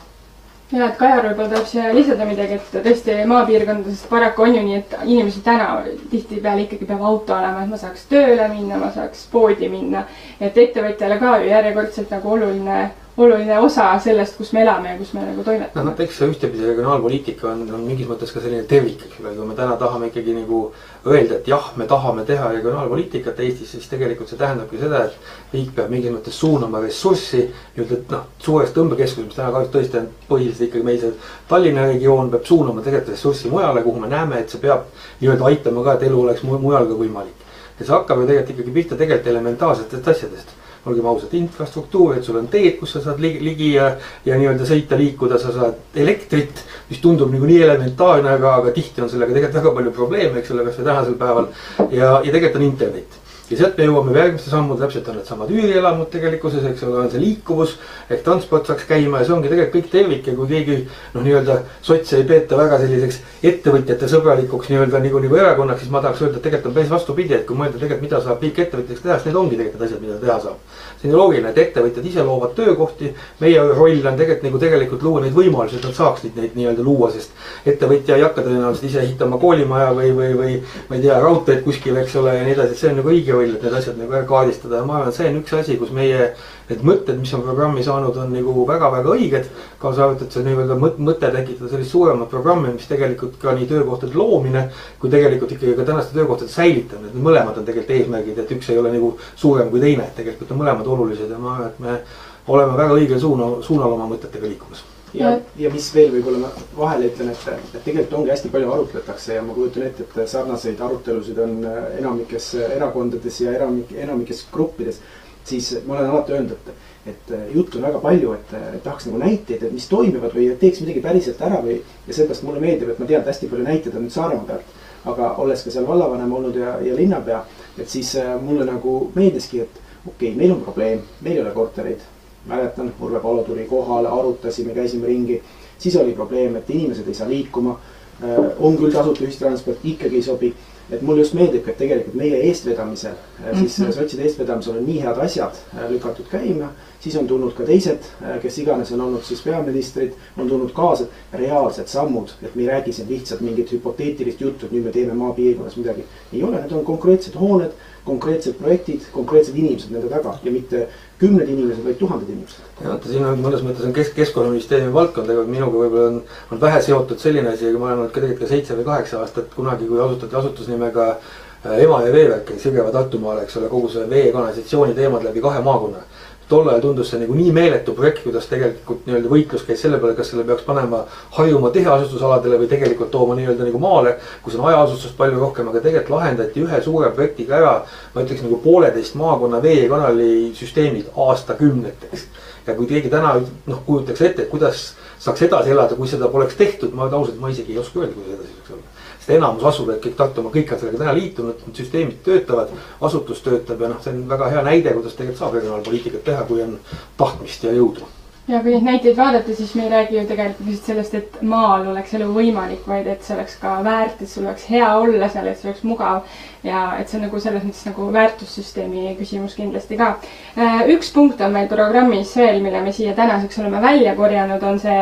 ja 0.73 0.87
et 0.89 0.97
Kajar 0.97 1.27
võib-olla 1.27 1.51
tahab 1.51 1.67
siia 1.69 1.91
lisada 1.93 2.25
midagi, 2.25 2.57
et 2.57 2.77
tõesti 2.87 3.15
maapiirkondades 3.29 4.01
paraku 4.09 4.47
on 4.47 4.55
ju 4.57 4.63
nii, 4.65 4.79
et 4.81 4.95
inimesed 5.03 5.43
täna 5.45 5.67
tihtipeale 6.11 6.65
ikkagi 6.65 6.87
peab 6.89 7.03
auto 7.05 7.35
olema, 7.37 7.63
et 7.63 7.71
ma 7.71 7.79
saaks 7.79 8.07
tööle 8.09 8.47
minna, 8.49 8.79
ma 8.81 8.89
saaks 8.95 9.27
poodi 9.31 9.69
minna. 9.69 10.05
et 10.39 10.57
ettevõtjale 10.57 11.19
ka 11.21 11.37
ju 11.41 11.51
järjekordselt 11.51 12.09
nagu 12.17 12.33
oluline 12.33 12.79
oluline 13.17 13.59
osa 13.59 13.99
sellest, 14.03 14.35
kus 14.35 14.51
me 14.51 14.61
elame 14.65 14.89
ja 14.89 14.97
kus 14.99 15.13
me 15.15 15.21
nagu 15.23 15.43
toimetame. 15.43 15.83
noh, 15.87 15.99
eks 16.03 16.17
see 16.19 16.27
ühtepidi 16.33 16.65
regionaalpoliitika 16.67 17.47
on, 17.47 17.61
on 17.77 17.83
mingis 17.87 18.09
mõttes 18.09 18.33
ka 18.35 18.41
selline 18.43 18.65
tervik, 18.67 19.05
eks 19.07 19.21
ole, 19.21 19.31
kui 19.37 19.47
me 19.47 19.55
täna 19.55 19.77
tahame 19.79 20.09
ikkagi 20.09 20.33
nagu 20.35 20.59
öelda, 21.07 21.37
et 21.37 21.47
jah, 21.47 21.69
me 21.79 21.87
tahame 21.87 22.25
teha 22.27 22.49
regionaalpoliitikat 22.57 23.39
Eestis, 23.45 23.71
siis 23.71 23.87
tegelikult 23.91 24.31
see 24.31 24.39
tähendabki 24.41 24.81
seda, 24.81 25.05
et 25.07 25.53
riik 25.55 25.71
peab 25.77 25.93
mingis 25.95 26.11
mõttes 26.11 26.41
suunama 26.41 26.81
ressurssi 26.83 27.45
nii-öelda 27.77 28.01
noh, 28.11 28.27
suurest 28.43 28.75
tõmbekeskusest, 28.75 29.29
mis 29.29 29.39
täna 29.39 29.53
kahjuks 29.55 29.73
tõesti 29.77 30.01
on 30.01 30.11
põhiliselt 30.27 30.67
ikkagi 30.67 30.89
meil 30.89 30.99
see 31.05 31.15
Tallinna 31.47 31.87
regioon 31.93 32.33
peab 32.35 32.51
suunama 32.51 32.83
tegelikult 32.83 33.15
ressurssi 33.15 33.53
mujale, 33.53 33.85
kuhu 33.85 34.03
me 34.03 34.11
näeme, 34.11 34.43
et 34.43 34.51
see 34.51 34.59
peab 34.59 34.91
nii-öelda 35.21 35.47
aitama 35.53 35.87
ka, 35.87 35.95
et 35.95 36.05
elu 36.09 36.21
oleks 36.25 36.43
mujal 36.43 36.91
ka 36.91 36.99
võimalik. 36.99 37.47
ja 37.79 37.85
see 37.85 37.95
hakkab 37.95 38.19
ju 38.19 38.27
tegelikult 38.27 38.55
ikkagi 38.57 38.77
pihta 38.81 38.99
tegelikult 38.99 39.31
elementaarsetest 39.31 40.13
asjadest 40.15 40.55
olgem 40.85 41.09
ausad, 41.09 41.33
infrastruktuur, 41.37 42.15
et 42.17 42.27
sul 42.27 42.39
on 42.39 42.47
teed, 42.51 42.77
kus 42.79 42.95
sa 42.95 43.01
saad 43.01 43.19
ligi, 43.23 43.41
ligi 43.45 43.71
ja, 43.73 43.89
ja 44.25 44.37
nii-öelda 44.39 44.67
sõita, 44.69 44.97
liikuda, 44.99 45.39
sa 45.41 45.53
saad 45.55 45.99
elektrit. 46.05 46.63
mis 46.89 47.01
tundub 47.01 47.31
nagu 47.33 47.47
nii 47.49 47.61
elementaarne, 47.65 48.35
aga, 48.37 48.55
aga 48.61 48.71
tihti 48.75 49.01
on 49.01 49.09
sellega 49.09 49.33
tegelikult 49.33 49.61
väga 49.63 49.75
palju 49.79 49.93
probleeme, 49.99 50.39
eks 50.39 50.53
ole, 50.53 50.65
kasvõi 50.69 50.89
tänasel 50.89 51.19
päeval. 51.21 51.51
ja, 51.89 52.17
ja 52.21 52.31
tegelikult 52.31 52.61
on 52.61 52.67
internet 52.69 53.21
ja 53.49 53.57
sealt 53.59 53.77
me 53.77 53.85
jõuame 53.85 54.15
järgmiste 54.15 54.49
sammude, 54.49 54.81
täpselt 54.81 55.09
on 55.11 55.19
needsamad 55.19 55.51
üürielamud 55.53 56.09
tegelikkuses, 56.13 56.63
eks 56.71 56.83
ole, 56.87 57.03
on 57.03 57.11
see 57.11 57.21
liikuvus. 57.21 57.75
ehk 58.09 58.23
transport 58.25 58.67
saaks 58.69 58.85
käima 58.89 59.21
ja 59.21 59.27
see 59.27 59.35
ongi 59.35 59.49
tegelikult 59.51 59.75
kõik 59.75 59.91
tervik 59.91 60.27
ja 60.27 60.35
kui 60.37 60.47
keegi 60.49 60.77
noh, 61.13 61.21
nii-öelda 61.25 61.59
sotse 61.81 62.17
ei 62.17 62.27
peeta 62.29 62.57
väga 62.57 62.79
selliseks 62.81 63.19
ettevõtjate 63.51 64.09
sõbralikuks 64.09 64.69
nii-öelda 64.69 65.01
nagu, 65.05 65.21
nagu 65.25 65.39
erakonnaks, 65.41 65.83
siis 65.83 65.93
ma 65.93 66.01
tahaks 66.01 66.21
öelda, 66.21 66.39
et 66.41 66.47
tegelikult 66.47 66.71
on 66.71 66.77
päris 66.79 66.93
vastupidi, 66.93 67.33
et 67.37 67.45
kui 67.45 67.57
mõelda 67.57 67.77
tegelikult, 67.77 68.07
mida 68.07 68.21
saab 68.25 68.41
riik 68.45 68.61
ettevõtjateks 68.65 69.05
teha, 69.05 69.19
siis 69.19 69.29
need 69.29 69.41
ongi 69.41 69.59
tegelikult 69.59 69.81
need 69.81 69.89
asjad, 69.89 70.05
mida 70.05 70.19
teha 70.21 70.39
saab. 70.47 70.81
See 71.05 71.13
on 71.13 71.19
loogiline, 71.19 71.51
et 71.51 71.57
ettevõtjad 71.57 72.05
ise 72.05 72.23
loovad 72.23 72.55
töökohti. 72.55 73.13
meie 73.39 73.59
roll 73.59 74.05
on 74.05 74.17
tegelikult 74.17 74.43
nagu 74.43 74.59
tegelikult 74.59 75.03
luua 75.03 75.21
neid 75.21 75.33
võimalusi, 75.35 75.77
et 75.77 75.85
nad 75.85 75.93
saaksid 75.93 76.35
neid 76.35 76.55
nii-öelda 76.55 76.83
luua, 76.83 77.11
sest 77.11 77.31
ettevõtja 77.65 78.15
ei 78.15 78.25
hakka 78.25 78.41
tõenäoliselt 78.41 78.89
ise 78.89 79.01
ehitama 79.03 79.37
koolimaja 79.37 79.93
või, 79.93 80.11
või, 80.15 80.33
või 80.37 80.57
ma 80.89 80.95
ei 80.95 81.01
tea, 81.01 81.19
raudteed 81.19 81.63
kuskil, 81.63 81.97
eks 82.01 82.15
ole, 82.21 82.35
ja 82.37 82.43
nii 82.43 82.55
edasi, 82.57 82.75
et 82.75 82.83
see 82.83 82.91
on 82.91 82.99
nagu 83.01 83.13
õige 83.13 83.35
roll, 83.35 83.55
et 83.55 83.63
need 83.63 83.79
asjad 83.79 83.99
nagu 84.01 84.23
kaardistada 84.27 84.81
ja 84.81 84.85
ma 84.85 84.99
arvan, 84.99 85.13
et 85.13 85.19
see 85.19 85.29
on 85.29 85.41
üks 85.41 85.57
asi, 85.59 85.77
kus 85.81 85.93
meie 85.95 86.31
need 86.69 86.85
mõtted, 86.85 87.19
mis 87.19 87.33
on 87.37 87.43
programmi 87.45 87.83
saanud, 87.85 88.15
on 88.17 88.31
nagu 88.33 88.65
väga-väga 88.67 89.11
õiged. 89.15 89.49
kaasa 89.79 90.05
arvatud 90.05 90.31
see 90.33 90.45
nii-öelda 90.47 90.77
mõte 90.79 91.29
tekitada 91.33 91.69
sellist 91.69 91.91
suuremat 91.93 92.29
programmi, 92.29 92.73
mis 92.73 92.87
tegelikult 92.89 93.37
ka 93.41 93.53
nii 93.53 93.67
töökohtade 93.69 94.17
loomine 94.17 94.69
kui 94.99 95.09
tegelikult 95.13 95.51
ikkagi 95.51 95.75
ka 95.77 95.85
tänaste 95.85 96.17
töökohtade 96.17 96.49
säilitamine, 96.51 97.11
et 97.11 97.17
need 97.17 97.27
mõlemad 97.27 97.59
on 97.59 97.67
tegelikult 97.67 97.99
eesmärgid, 97.99 98.41
et 98.41 98.57
üks 98.57 98.71
ei 98.73 98.81
ole 98.81 98.95
nagu 98.95 99.13
suurem 99.35 99.69
kui 99.69 99.83
teine, 99.83 100.09
et 100.09 100.17
tegelikult 100.17 100.51
on 100.51 100.63
mõlemad 100.63 100.89
olulised 100.97 101.29
ja 101.29 101.37
ma 101.37 101.55
arvan, 101.55 101.71
et 101.71 101.79
me 101.79 102.01
oleme 102.47 102.77
väga 102.77 102.99
õigel 102.99 103.21
suunal, 103.21 103.61
suunal 103.65 103.93
oma 103.93 104.09
mõtetega 104.09 104.49
liikumas 104.49 104.85
ja, 105.15 105.33
ja 105.59 105.71
mis 105.73 105.87
veel 105.95 106.11
võib-olla 106.13 106.45
ma 106.45 106.63
vahele 106.77 107.09
ütlen, 107.09 107.31
et, 107.33 107.43
et 107.73 107.83
tegelikult 107.83 108.17
ongi 108.19 108.33
hästi 108.33 108.51
palju 108.53 108.71
arutletakse 108.73 109.37
ja 109.37 109.43
ma 109.45 109.55
kujutan 109.55 109.87
ette, 109.87 110.07
et 110.07 110.31
sarnaseid 110.31 110.81
arutelusid 110.81 111.39
on 111.41 111.59
enamikes 111.99 112.51
erakondades 112.67 113.39
ja 113.43 113.55
enamik, 113.59 113.93
enamikes 114.05 114.45
gruppides. 114.53 115.01
Siis 115.45 115.71
ma 115.85 115.97
olen 115.97 116.09
alati 116.09 116.33
öelnud, 116.33 116.51
et, 116.51 116.89
et 117.11 117.33
äh, 117.37 117.45
juttu 117.55 117.77
on 117.77 117.87
väga 117.87 118.01
palju, 118.03 118.33
et, 118.33 118.55
tahaks 118.83 119.09
nagu 119.09 119.21
näiteid, 119.21 119.63
et 119.63 119.73
mis 119.73 119.87
toimivad 119.89 120.33
või 120.35 120.49
teeks 120.61 120.81
midagi 120.81 121.03
päriselt 121.03 121.41
ära 121.45 121.61
või. 121.63 121.77
ja 122.07 122.17
seepärast 122.17 122.43
mulle 122.47 122.63
meeldib, 122.63 122.89
et 122.89 122.99
ma 122.99 123.05
tean, 123.05 123.21
et 123.21 123.31
hästi 123.33 123.51
palju 123.51 123.67
näiteid 123.67 123.95
on 123.95 124.05
nüüd 124.07 124.15
Saaremaa 124.15 124.49
pealt. 124.49 124.81
aga 125.05 125.35
olles 125.37 125.61
ka 125.63 125.71
seal 125.71 125.85
vallavanem 125.87 126.31
olnud 126.33 126.55
ja, 126.57 126.79
ja 126.81 126.95
linnapea, 126.97 127.43
et 127.77 127.89
siis 127.89 128.15
äh, 128.17 128.35
mulle 128.41 128.65
nagu 128.65 129.11
meeldiski, 129.15 129.61
et 129.61 129.81
okei 130.07 130.29
okay,, 130.31 130.37
meil 130.37 130.51
on 130.57 130.61
probleem, 130.65 131.01
meil 131.21 131.37
ei 131.37 131.45
ole 131.45 131.53
kortereid 131.53 132.01
mäletan, 132.45 132.93
Urve 133.01 133.19
Palo 133.19 133.43
tuli 133.43 133.65
kohale, 133.65 134.07
arutasime, 134.07 134.73
käisime 134.73 135.07
ringi. 135.07 135.43
siis 135.77 135.95
oli 135.95 136.13
probleem, 136.13 136.55
et 136.55 136.69
inimesed 136.69 137.07
ei 137.07 137.13
saa 137.13 137.29
liikuma. 137.29 137.79
Äh, 138.23 138.45
on 138.59 138.77
küll 138.77 138.91
tasuta 138.91 139.23
ühistransport, 139.23 139.77
ikkagi 139.83 140.15
ei 140.15 140.21
sobi. 140.21 140.53
et 140.91 141.01
mulle 141.01 141.21
just 141.21 141.33
meeldibki, 141.33 141.71
et 141.71 141.77
tegelikult 141.77 142.13
meie 142.15 142.37
eestvedamisel 142.45 143.13
mm, 143.39 143.45
-hmm. 143.45 143.59
siis 143.59 143.79
mhm. 143.79 143.91
sotside 143.91 144.23
eestvedamisel 144.23 144.77
on 144.77 144.85
nii 144.85 145.01
head 145.03 145.17
asjad 145.17 145.55
äh, 145.77 145.89
lükatud 145.89 146.25
käima. 146.31 146.69
siis 146.99 147.15
on 147.15 147.27
tulnud 147.27 147.53
ka 147.53 147.63
teised, 147.63 148.01
kes 148.41 148.57
iganes 148.57 148.91
on 148.91 149.01
olnud 149.01 149.23
siis 149.23 149.41
peaministrid, 149.41 150.13
on 150.37 150.47
tulnud 150.49 150.71
kaasa 150.73 151.05
reaalsed 151.33 151.87
sammud, 151.87 152.31
et 152.43 152.55
me 152.55 152.61
ei 152.61 152.67
räägi 152.67 152.93
siin 152.93 153.09
lihtsalt 153.09 153.41
mingit 153.41 153.71
hüpoteetilist 153.71 154.41
juttu, 154.41 154.65
et 154.65 154.71
nüüd 154.71 154.83
me 154.83 154.91
teeme 154.91 155.13
maapiirkonnas 155.13 155.77
midagi. 155.77 156.05
ei 156.33 156.43
ole, 156.43 156.61
need 156.61 156.71
on 156.71 156.85
konkreetsed 156.85 157.37
hooned, 157.39 157.71
konkreetsed 158.05 158.53
projektid, 158.53 159.05
konkreetsed 159.11 159.55
inimesed 159.57 159.91
nende 159.91 160.09
taga 160.09 160.37
ja 160.43 160.51
mitte 160.51 160.87
kümned 161.19 161.49
inimesed, 161.49 161.83
vaid 161.85 161.97
tuhanded 162.01 162.29
inimesed. 162.29 162.65
ja 162.81 162.89
vaata, 162.89 163.09
siin 163.09 163.25
on 163.25 163.39
mõnes 163.45 163.63
mõttes 163.65 163.85
on 163.85 163.93
kesk, 163.93 164.13
keskkonnaministeeriumi 164.17 164.93
valdkond, 164.93 165.29
ega 165.29 165.45
minuga 165.49 165.85
võib-olla 165.85 166.11
on, 166.11 166.21
on 166.51 166.61
vähe 166.61 166.81
seotud 166.81 167.21
selline 167.21 167.53
asi, 167.53 167.69
aga 167.69 167.81
ma 167.81 167.91
olen 167.91 168.03
olnud 168.03 168.13
ka 168.13 168.21
tegelikult 168.21 168.47
ka 168.47 168.53
seitse 168.53 168.77
või 168.77 168.89
kaheksa 168.91 169.21
aastat 169.21 169.53
kunagi, 169.55 169.89
kui 169.89 170.01
asutati 170.01 170.41
asutus 170.41 170.69
nimega 170.73 171.09
äh, 171.13 171.33
Emajõe 171.65 172.11
veevärk 172.13 172.51
Sirgeva 172.61 172.91
Tartumaal, 172.93 173.39
eks 173.41 173.57
ole, 173.57 173.69
kogu 173.71 173.89
see 173.89 174.05
vee 174.09 174.27
kanalisatsiooni 174.31 174.93
teemad 174.93 175.23
läbi 175.25 175.41
kahe 175.41 175.63
maakonna 175.65 176.03
tol 176.49 176.67
ajal 176.69 176.81
tundus 176.81 177.09
see 177.09 177.19
nagu 177.21 177.33
nii 177.33 177.51
meeletu 177.55 177.93
projekt, 177.97 178.21
kuidas 178.23 178.45
tegelikult 178.49 179.05
nii-öelda 179.07 179.29
võitlus 179.31 179.63
käis 179.65 179.81
selle 179.81 179.97
peale, 180.01 180.13
kas 180.17 180.29
selle 180.29 180.43
peaks 180.45 180.65
panema 180.67 181.01
Harjumaa 181.37 181.71
tiheasustusaladele 181.73 182.59
või 182.61 182.69
tegelikult 182.69 183.09
tooma 183.13 183.37
nii-öelda 183.39 183.65
nagu 183.65 183.81
maale. 183.81 184.17
kus 184.43 184.57
on 184.59 184.65
hajaasustust 184.67 185.17
palju 185.17 185.39
rohkem, 185.41 185.69
aga 185.69 185.81
tegelikult 185.81 186.17
lahendati 186.17 186.61
ühe 186.61 186.81
suure 186.85 187.09
projektiga 187.17 187.57
ära. 187.57 187.73
ma 188.13 188.21
ütleks 188.21 188.43
nagu 188.45 188.61
pooleteist 188.63 189.15
maakonna 189.15 189.61
vee 189.61 189.79
ja 189.83 189.89
kanali 189.89 190.51
süsteemid 190.53 191.09
aastakümneteks. 191.27 192.27
ja 192.67 192.75
kui 192.75 192.85
keegi 192.85 193.09
täna 193.09 193.39
noh, 193.65 193.81
kujutaks 193.85 194.21
ette, 194.21 194.41
et 194.43 194.49
kuidas 194.49 194.91
saaks 195.19 195.41
edasi 195.41 195.73
elada, 195.73 195.95
kui 195.95 196.07
seda 196.07 196.27
poleks 196.27 196.55
tehtud, 196.55 196.93
ma 196.93 197.09
ausalt, 197.09 197.39
ma 197.39 197.49
isegi 197.49 197.73
ei 197.73 197.81
oska 197.81 197.99
öelda, 197.99 198.13
kuidas 198.13 198.37
edasi 198.37 198.53
saaks 198.53 198.77
olla 198.77 198.94
sest 199.25 199.37
enamus 199.37 199.65
asureid, 199.65 200.01
kõik 200.03 200.17
Tartumaa, 200.19 200.53
kõik 200.53 200.73
on 200.73 200.81
sellega 200.81 201.01
täna 201.01 201.13
liitunud, 201.17 201.63
süsteemid 201.73 202.19
töötavad, 202.25 202.73
asutus 203.01 203.41
töötab 203.45 203.81
ja 203.81 203.89
noh, 203.89 204.03
see 204.03 204.13
on 204.13 204.27
väga 204.29 204.51
hea 204.53 204.65
näide, 204.65 204.93
kuidas 204.93 205.17
tegelikult 205.17 205.41
saab 205.41 205.57
regionaalpoliitikat 205.57 206.27
teha, 206.27 206.43
kui 206.45 206.61
on 206.65 206.77
tahtmist 207.17 207.65
ja 207.65 207.73
jõudu 207.73 208.05
ja 208.45 208.59
kui 208.61 208.75
neid 208.75 208.83
näiteid 208.85 209.15
vaadata, 209.17 209.55
siis 209.57 209.71
me 209.73 209.87
ei 209.87 209.89
räägi 209.89 210.19
ju 210.19 210.23
tegelikult 210.29 210.67
lihtsalt 210.67 210.89
sellest, 210.91 211.15
et 211.17 211.39
maal 211.41 211.87
oleks 211.89 212.11
elu 212.13 212.27
võimalik, 212.29 212.83
vaid 212.85 213.07
et 213.09 213.23
see 213.25 213.33
oleks 213.33 213.55
ka 213.57 213.71
väärt, 213.87 214.21
et 214.21 214.29
sul 214.29 214.45
oleks 214.45 214.67
hea 214.69 214.89
olla 214.99 215.29
seal, 215.33 215.47
et 215.49 215.57
see 215.57 215.71
oleks 215.71 215.81
mugav. 215.81 216.35
ja 216.63 216.83
et 216.99 217.09
see 217.09 217.17
on 217.17 217.25
nagu 217.25 217.39
selles 217.41 217.65
mõttes 217.65 217.87
nagu 217.89 218.11
väärtussüsteemi 218.13 219.15
küsimus 219.17 219.57
kindlasti 219.57 219.97
ka. 219.97 220.11
Äh, 220.57 220.85
üks 220.93 221.09
punkt 221.13 221.41
on 221.41 221.57
meil 221.57 221.67
programmis 221.73 222.35
veel, 222.37 222.61
mille 222.61 222.81
me 222.85 222.93
siia 222.93 223.17
tänaseks 223.17 223.59
oleme 223.63 223.81
välja 223.81 224.13
korjanud, 224.15 224.63
on 224.63 224.79
see 224.79 225.01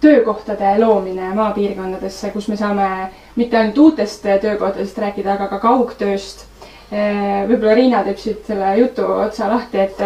töökohtade 0.00 0.78
loomine 0.78 1.34
maapiirkondadesse, 1.34 2.30
kus 2.30 2.48
me 2.48 2.56
saame 2.56 2.88
mitte 3.36 3.58
ainult 3.58 3.78
uutest 3.78 4.26
töökohtadest 4.40 4.98
rääkida, 4.98 5.34
aga 5.34 5.48
ka 5.48 5.58
kaugtööst. 5.62 6.44
Äh, 6.88 7.44
võib-olla 7.48 7.74
Riina 7.76 8.02
teeb 8.06 8.18
siit 8.18 8.46
selle 8.48 8.72
jutu 8.78 9.04
otsa 9.04 9.50
lahti, 9.50 9.82
et, 9.82 9.98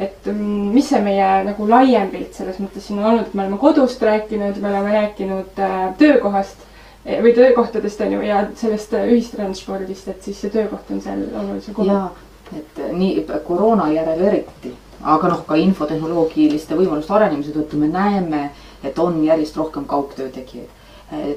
et 0.00 0.28
mm, 0.30 0.70
mis 0.72 0.86
see 0.88 1.00
meie 1.04 1.26
nagu 1.44 1.66
laiem 1.68 2.08
pilt 2.10 2.38
selles 2.38 2.60
mõttes 2.62 2.86
siin 2.88 3.02
on 3.02 3.10
olnud, 3.10 3.26
et 3.28 3.34
me 3.34 3.44
oleme 3.44 3.58
kodust 3.60 4.02
rääkinud, 4.02 4.60
me 4.62 4.70
oleme 4.70 4.94
rääkinud 4.94 5.60
äh, 5.60 5.82
töökohast 6.00 6.70
või 7.04 7.34
töökohtadest 7.36 8.00
on 8.00 8.14
ju 8.16 8.22
ja 8.24 8.46
sellest 8.56 8.94
ühistranspordist, 8.96 10.08
et 10.08 10.24
siis 10.24 10.38
see 10.40 10.52
töökoht 10.54 10.88
on 10.90 11.02
seal 11.04 11.26
olulisel 11.36 11.76
kohal. 11.76 11.90
jaa, 11.92 12.56
et 12.56 12.80
nii 12.96 13.26
koroona 13.44 13.90
järel 13.92 14.22
eriti, 14.24 14.72
aga 15.04 15.28
noh, 15.28 15.42
ka 15.44 15.58
infotehnoloogiliste 15.60 16.78
võimaluste 16.78 17.12
arenemise 17.12 17.52
tõttu 17.52 17.76
me 17.76 17.90
näeme 17.92 18.46
et 18.84 18.98
on 18.98 19.22
järjest 19.24 19.56
rohkem 19.56 19.84
kaugtöö 19.84 20.30
tegijaid. 20.30 20.68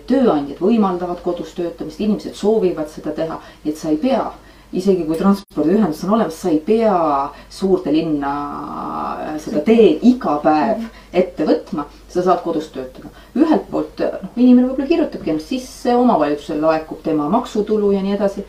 tööandjad 0.07 0.59
võimaldavad 0.63 1.19
kodus 1.21 1.51
töötamist, 1.53 1.99
inimesed 1.99 2.35
soovivad 2.35 2.89
seda 2.89 3.11
teha, 3.11 3.39
nii 3.63 3.73
et 3.73 3.77
sa 3.77 3.89
ei 3.89 3.97
pea 4.01 4.31
isegi 4.75 5.05
kui 5.07 5.15
transpordiühendus 5.15 6.03
on 6.03 6.15
olemas, 6.17 6.39
sa 6.41 6.51
ei 6.51 6.59
pea 6.63 6.95
suurde 7.49 7.91
linna 7.93 8.31
seda 9.39 9.61
teed 9.67 10.03
iga 10.07 10.37
päev 10.43 10.83
ette 11.15 11.47
võtma, 11.47 11.87
sa 12.11 12.23
saad 12.25 12.43
kodus 12.43 12.67
töötada. 12.73 13.11
ühelt 13.35 13.69
poolt 13.71 14.03
noh, 14.03 14.33
inimene 14.35 14.67
võib-olla 14.67 14.89
kirjutabki 14.89 15.31
ennast 15.31 15.53
sisse, 15.53 15.95
omavalitsusele 15.95 16.61
laekub 16.65 17.01
tema 17.03 17.29
maksutulu 17.31 17.93
ja 17.95 18.03
nii 18.03 18.17
edasi. 18.17 18.43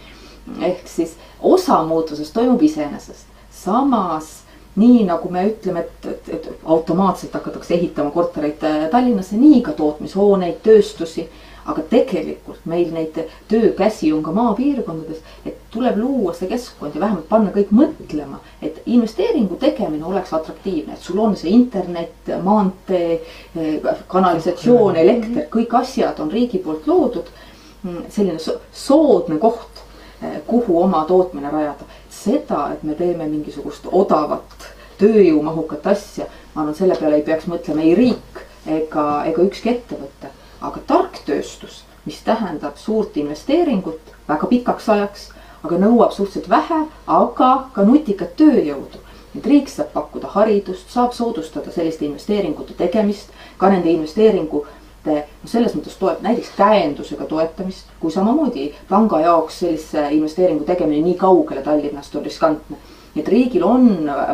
ehk 0.60 0.88
siis 0.88 1.14
osa 1.42 1.82
muutusest 1.84 2.34
toimub 2.34 2.62
iseenesest, 2.62 3.26
samas 3.50 4.42
nii 4.76 5.04
nagu 5.08 5.30
me 5.32 5.44
ütleme, 5.48 5.80
et, 5.80 6.06
et, 6.06 6.28
et 6.34 6.48
automaatselt 6.64 7.34
hakatakse 7.34 7.74
ehitama 7.74 8.10
kortereid 8.14 8.64
äh, 8.66 8.86
Tallinnasse, 8.92 9.36
nii 9.36 9.62
ka 9.66 9.76
tootmishooneid, 9.78 10.62
tööstusi. 10.64 11.28
aga 11.68 11.82
tegelikult 11.84 12.62
meil 12.64 12.94
neid 12.94 13.18
töökäsi 13.48 14.08
on 14.16 14.22
ka 14.24 14.32
maapiirkondades, 14.32 15.18
et 15.44 15.58
tuleb 15.68 15.98
luua 16.00 16.32
see 16.32 16.48
keskkond 16.48 16.94
ja 16.96 17.02
vähemalt 17.02 17.26
panna 17.28 17.50
kõik 17.52 17.74
mõtlema, 17.76 18.38
et 18.64 18.78
investeeringu 18.86 19.58
tegemine 19.60 20.06
oleks 20.08 20.32
atraktiivne, 20.32 20.94
et 20.96 21.04
sul 21.04 21.20
on 21.20 21.36
see 21.36 21.52
internet, 21.52 22.32
maantee, 22.42 23.18
äh, 23.52 24.00
kanalisatsioon, 24.08 24.96
elekter, 24.96 25.44
kõik 25.52 25.76
asjad 25.82 26.24
on 26.24 26.32
riigi 26.32 26.62
poolt 26.64 26.88
loodud. 26.88 27.28
Mm, 27.82 28.08
selline 28.10 28.40
soodne 28.72 29.36
koht, 29.38 29.84
äh, 30.22 30.40
kuhu 30.48 30.80
oma 30.82 31.04
tootmine 31.04 31.52
rajada 31.52 31.84
seda, 32.24 32.72
et 32.72 32.82
me 32.82 32.94
teeme 32.98 33.26
mingisugust 33.30 33.86
odavat 33.92 34.68
tööjõumahukat 34.98 35.86
asja, 35.92 36.26
ma 36.54 36.62
arvan, 36.62 36.74
selle 36.74 36.96
peale 36.98 37.20
ei 37.20 37.26
peaks 37.26 37.46
mõtlema 37.50 37.84
ei 37.86 37.94
riik 37.98 38.42
ega, 38.66 39.24
ega 39.30 39.46
ükski 39.46 39.74
ettevõte. 39.76 40.34
aga 40.60 40.80
tark 40.86 41.20
tööstus, 41.26 41.84
mis 42.04 42.18
tähendab 42.26 42.76
suurt 42.76 43.16
investeeringut 43.16 44.14
väga 44.28 44.46
pikaks 44.50 44.88
ajaks, 44.88 45.28
aga 45.62 45.76
nõuab 45.78 46.10
suhteliselt 46.12 46.48
vähe, 46.50 46.80
aga 47.06 47.50
ka 47.74 47.84
nutikat 47.84 48.34
tööjõudu. 48.36 49.04
et 49.36 49.46
riik 49.46 49.68
saab 49.68 49.92
pakkuda 49.92 50.26
haridust, 50.34 50.90
saab 50.90 51.12
soodustada 51.12 51.70
selliste 51.70 52.04
investeeringute 52.04 52.74
tegemist, 52.74 53.28
ka 53.58 53.70
nende 53.70 53.90
investeeringute 53.90 54.66
noh, 54.66 54.77
selles 55.44 55.74
mõttes 55.76 55.96
toet-, 56.00 56.22
näiteks 56.24 56.52
käendusega 56.56 57.24
toetamist, 57.30 57.90
kui 58.00 58.12
samamoodi 58.14 58.68
panga 58.88 59.20
jaoks 59.24 59.62
sellise 59.64 60.08
investeeringu 60.16 60.64
tegemine 60.68 61.02
nii 61.06 61.18
kaugele 61.20 61.62
Tallinnast 61.62 62.16
on 62.16 62.24
riskantne. 62.24 62.78
Et 63.16 63.28
riigil 63.28 63.64
on 63.66 63.88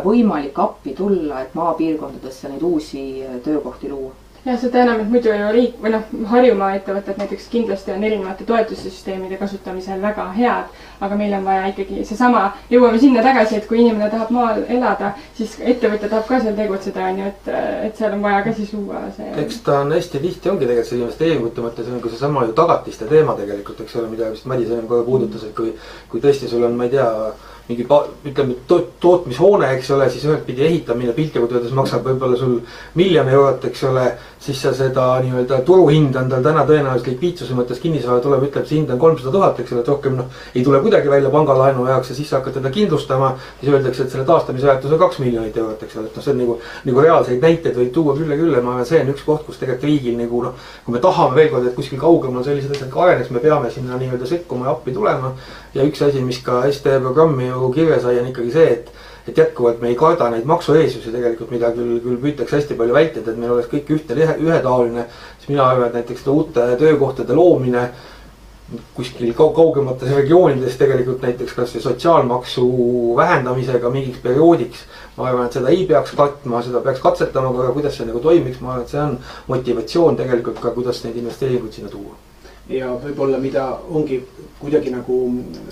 võimalik 0.05 0.59
appi 0.61 0.93
tulla, 0.99 1.41
et 1.41 1.55
maapiirkondadesse 1.55 2.51
neid 2.51 2.63
uusi 2.63 3.05
töökohti 3.45 3.89
luua 3.89 4.13
jah, 4.45 4.59
seda 4.61 4.83
enam, 4.85 5.01
et 5.01 5.11
muidu 5.11 5.33
ju 5.33 5.51
riik 5.55 5.77
või 5.83 5.93
noh, 5.95 6.09
Harjumaa 6.29 6.75
ettevõtted 6.79 7.21
näiteks 7.21 7.47
kindlasti 7.53 7.95
on 7.95 8.05
erinevate 8.05 8.45
toetussüsteemide 8.49 9.39
kasutamisel 9.41 10.03
väga 10.03 10.27
head. 10.37 10.83
aga 11.05 11.17
meil 11.21 11.33
on 11.37 11.45
vaja 11.45 11.67
ikkagi 11.69 12.05
seesama, 12.07 12.43
jõuame 12.71 12.99
sinna 13.01 13.23
tagasi, 13.23 13.57
et 13.59 13.67
kui 13.69 13.81
inimene 13.83 14.07
tahab 14.11 14.31
maal 14.33 14.63
elada, 14.73 15.11
siis 15.37 15.57
ettevõtja 15.61 16.09
tahab 16.09 16.29
ka 16.29 16.39
seal 16.41 16.55
tegutseda, 16.57 17.09
on 17.11 17.19
ju, 17.19 17.33
et, 17.33 17.51
et 17.89 17.99
seal 17.99 18.15
on 18.17 18.23
vaja 18.25 18.43
ka 18.47 18.55
siis 18.57 18.73
luua 18.73 19.03
see. 19.17 19.33
eks 19.43 19.59
ta 19.67 19.81
on 19.83 19.93
hästi 19.93 20.23
tihti 20.23 20.53
ongi 20.53 20.69
tegelikult 20.69 20.93
see 20.93 21.01
investeeringute 21.01 21.65
mõttes 21.65 21.91
on 21.91 22.01
ka 22.05 22.13
seesama 22.13 22.47
ju 22.47 22.57
tagatiste 22.57 23.09
teema 23.11 23.37
tegelikult, 23.41 23.81
eks 23.85 23.97
ole, 24.01 24.13
mida 24.13 24.31
vist 24.33 24.49
Madis 24.49 24.71
enne 24.71 24.89
korra 24.89 25.05
puudutas, 25.05 25.45
et 25.45 25.57
kui, 25.57 25.75
kui 26.09 26.25
tõesti 26.25 26.49
sul 26.49 26.65
on, 26.65 26.79
ma 26.79 26.89
ei 26.89 26.95
tea 26.95 27.11
mingi 27.69 27.87
ütleme 28.29 28.55
to, 28.69 28.79
tootmishoone, 29.01 29.71
eks 29.79 29.91
ole, 29.95 30.11
siis 30.13 30.27
ühtpidi 30.29 30.67
ehitamine 30.67 31.15
piltlikult 31.17 31.55
öeldes 31.55 31.73
maksab 31.73 32.05
võib-olla 32.05 32.37
sul 32.37 32.59
miljon 33.01 33.29
eurot, 33.33 33.65
eks 33.71 33.85
ole. 33.89 34.13
siis 34.45 34.59
sa 34.61 34.75
seda 34.77 35.07
nii-öelda 35.25 35.63
turuhind 35.65 36.17
on 36.21 36.27
tal 36.29 36.43
täna 36.45 36.67
tõenäoliselt 36.69 37.07
likviidsuse 37.09 37.55
mõttes 37.57 37.79
kinnisvara 37.81 38.21
tuleb, 38.21 38.43
ütleb, 38.45 38.67
see 38.69 38.77
hind 38.77 38.91
on 38.93 38.99
kolmsada 39.01 39.31
tuhat, 39.33 39.61
eks 39.63 39.73
ole, 39.73 39.81
et 39.81 39.89
rohkem 39.89 40.19
noh. 40.19 40.27
ei 40.53 40.65
tule 40.67 40.83
kuidagi 40.85 41.09
välja 41.09 41.31
pangalaenu 41.33 41.87
jaoks 41.89 42.11
ja 42.13 42.17
siis 42.19 42.29
sa 42.29 42.43
hakkad 42.43 42.59
teda 42.59 42.71
kindlustama. 42.75 43.31
siis 43.61 43.73
öeldakse, 43.73 44.03
et 44.05 44.11
selle 44.13 44.27
taastamisväärtus 44.29 44.93
on 44.93 45.01
kaks 45.01 45.23
miljonit 45.25 45.57
eurot, 45.57 45.83
eks 45.83 45.97
ole, 45.97 46.11
et 46.13 46.19
noh, 46.19 46.27
see 46.27 46.35
on 46.35 46.39
nagu, 46.43 46.59
nagu 46.85 47.07
reaalseid 47.07 47.41
näiteid 47.41 47.81
võib 47.81 47.95
tuua 47.97 48.19
küll 48.19 48.37
ja 48.37 48.37
küll 48.43 48.53
ja 48.53 48.61
ma 48.61 48.75
arvan, 48.75 48.91
see 48.91 49.01
on 49.01 49.15
üks 49.15 49.25
koht, 49.25 49.47
kus 49.49 49.63
tegelikult 49.63 49.89
riigil 49.89 50.21
nagu 50.21 50.43
noh. 50.45 50.69
kui 50.85 50.99
me 50.99 51.01
tahame 51.01 51.41
veel 51.41 51.49
kord, 51.55 51.71
et 51.71 51.79
kuskil 51.81 52.05
kaugemal 52.05 52.45
sellised 52.45 52.77
asjad 52.77 52.93
ka 52.93 53.07
areneks, 53.07 53.33
me 53.33 53.41
peame 53.41 53.73
sinna 53.73 53.97
nii-öelda 53.97 54.29
sekkuma 54.29 54.69
ja 54.69 54.77
appi 54.77 54.93
tulema. 54.93 55.33
ja 55.75 55.89
üks 55.89 56.05
asi, 56.05 56.21
mis 56.21 56.45
ka 56.45 56.61
STE 56.69 57.01
programmi 57.01 57.54
ju 57.55 57.73
kirja 57.75 58.01
sai, 58.01 58.19
on 58.21 58.31
ikkagi 58.31 58.55
see, 58.55 58.71
et 58.79 58.95
et 59.25 59.39
jätkuvalt 59.39 59.81
me 59.81 59.89
ei 59.89 59.95
karda 59.97 60.27
neid 60.29 60.45
maksueesusi 60.45 61.13
tegelikult, 61.13 61.53
mida 61.55 61.71
küll, 61.73 61.97
küll 62.05 62.19
püütakse 62.21 62.59
hästi 62.59 62.77
palju 62.77 62.97
vältida, 62.97 63.31
et 63.33 63.39
meil 63.41 63.55
oleks 63.55 63.71
kõik 63.71 63.93
ühte, 63.97 64.17
ühetaoline. 64.19 65.07
siis 65.39 65.49
mina 65.49 65.65
arvan, 65.65 65.89
et 65.89 65.95
näiteks 66.01 66.27
uute 66.29 66.67
töökohtade 66.81 67.33
loomine 67.33 67.89
kuskil 68.97 69.33
kaugemates 69.37 70.13
regioonides 70.17 70.77
tegelikult 70.81 71.23
näiteks 71.23 71.53
kasvõi 71.57 71.83
sotsiaalmaksu 71.85 72.67
vähendamisega 73.17 73.91
mingiks 73.91 74.21
perioodiks. 74.25 74.85
ma 75.17 75.29
arvan, 75.29 75.47
et 75.47 75.57
seda 75.57 75.73
ei 75.73 75.87
peaks 75.87 76.13
katma, 76.17 76.63
seda 76.63 76.81
peaks 76.85 77.01
katsetama 77.01 77.53
korra, 77.53 77.73
kuidas 77.73 77.97
see 77.97 78.07
nagu 78.09 78.21
toimiks, 78.21 78.61
ma 78.61 78.73
arvan, 78.75 78.85
et 78.85 78.93
see 78.93 79.01
on 79.01 79.19
motivatsioon 79.49 80.17
tegelikult 80.17 80.61
ka, 80.61 80.77
kuidas 80.77 81.05
neid 81.05 81.17
investeeringuid 81.17 81.73
sinna 81.73 81.93
tuua 81.93 82.34
ja 82.69 82.89
võib-olla, 83.01 83.39
mida 83.43 83.67
ongi 83.93 84.21
kuidagi 84.61 84.93
nagu 84.93 85.19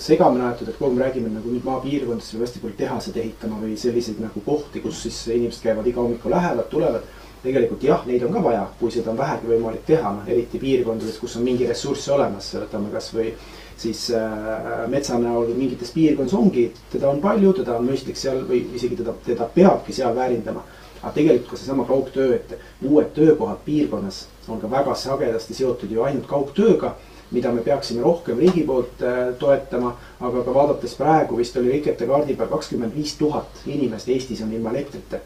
segamini 0.01 0.45
aetud, 0.45 0.69
et 0.69 0.77
kogu 0.77 0.91
aeg 0.91 0.97
me 0.97 1.03
räägime 1.05 1.31
nagu 1.33 1.49
nüüd 1.49 1.65
maapiirkondades 1.65 2.33
või 2.35 2.45
hästi 2.45 2.61
palju 2.61 2.77
tehased 2.77 3.17
ehitama 3.17 3.57
või 3.63 3.77
selliseid 3.79 4.21
nagu 4.21 4.43
kohti, 4.45 4.83
kus 4.83 5.01
siis 5.07 5.23
inimesed 5.33 5.65
käivad 5.65 5.89
iga 5.89 6.01
hommiku 6.03 6.33
lähevad, 6.33 6.69
tulevad. 6.69 7.11
tegelikult 7.43 7.81
jah, 7.83 8.05
neid 8.07 8.21
on 8.23 8.31
ka 8.31 8.39
vaja, 8.39 8.61
kui 8.79 8.91
seda 8.91 9.11
on 9.11 9.17
vähegi 9.19 9.49
võimalik 9.49 9.81
teha, 9.83 10.13
noh 10.15 10.29
eriti 10.31 10.61
piirkondades, 10.61 11.17
kus 11.19 11.35
on 11.35 11.43
mingi 11.43 11.65
ressurss 11.67 12.07
olemas, 12.07 12.53
võtame 12.55 12.91
kasvõi 12.93 13.33
siis 13.77 14.05
äh, 14.15 14.85
metsa 14.87 15.17
näol 15.19 15.51
mingites 15.57 15.91
piirkondades 15.91 16.37
ongi, 16.39 16.69
teda 16.93 17.09
on 17.09 17.19
palju, 17.19 17.51
teda 17.57 17.75
on 17.75 17.89
mõistlik 17.89 18.15
seal 18.15 18.45
või 18.47 18.61
isegi 18.77 18.95
teda, 19.01 19.17
teda 19.25 19.49
peabki 19.57 19.91
seal 19.91 20.15
väärindama 20.15 20.63
aga 21.03 21.11
tegelikult 21.13 21.51
ka 21.51 21.57
seesama 21.59 21.85
kaugtöö, 21.85 22.35
et 22.35 22.53
uued 22.87 23.11
töökohad 23.15 23.59
piirkonnas 23.65 24.27
on 24.47 24.61
ka 24.61 24.69
väga 24.71 24.95
sagedasti 24.95 25.53
seotud 25.53 25.91
ju 25.91 26.03
ainult 26.03 26.27
kaugtööga, 26.27 26.95
mida 27.31 27.51
me 27.51 27.61
peaksime 27.65 28.01
rohkem 28.01 28.39
riigi 28.39 28.63
poolt 28.63 29.03
äh, 29.03 29.33
toetama, 29.39 29.93
aga 30.19 30.43
ka 30.45 30.55
vaadates 30.55 30.95
praegu 30.95 31.37
vist 31.37 31.57
oli 31.59 31.71
Rikete 31.75 32.07
kaardi 32.07 32.37
peal 32.39 32.51
kakskümmend 32.51 32.95
viis 32.95 33.15
tuhat 33.19 33.63
inimest 33.65 34.09
Eestis 34.09 34.41
on 34.45 34.53
ilma 34.53 34.71
elektrita 34.71 35.19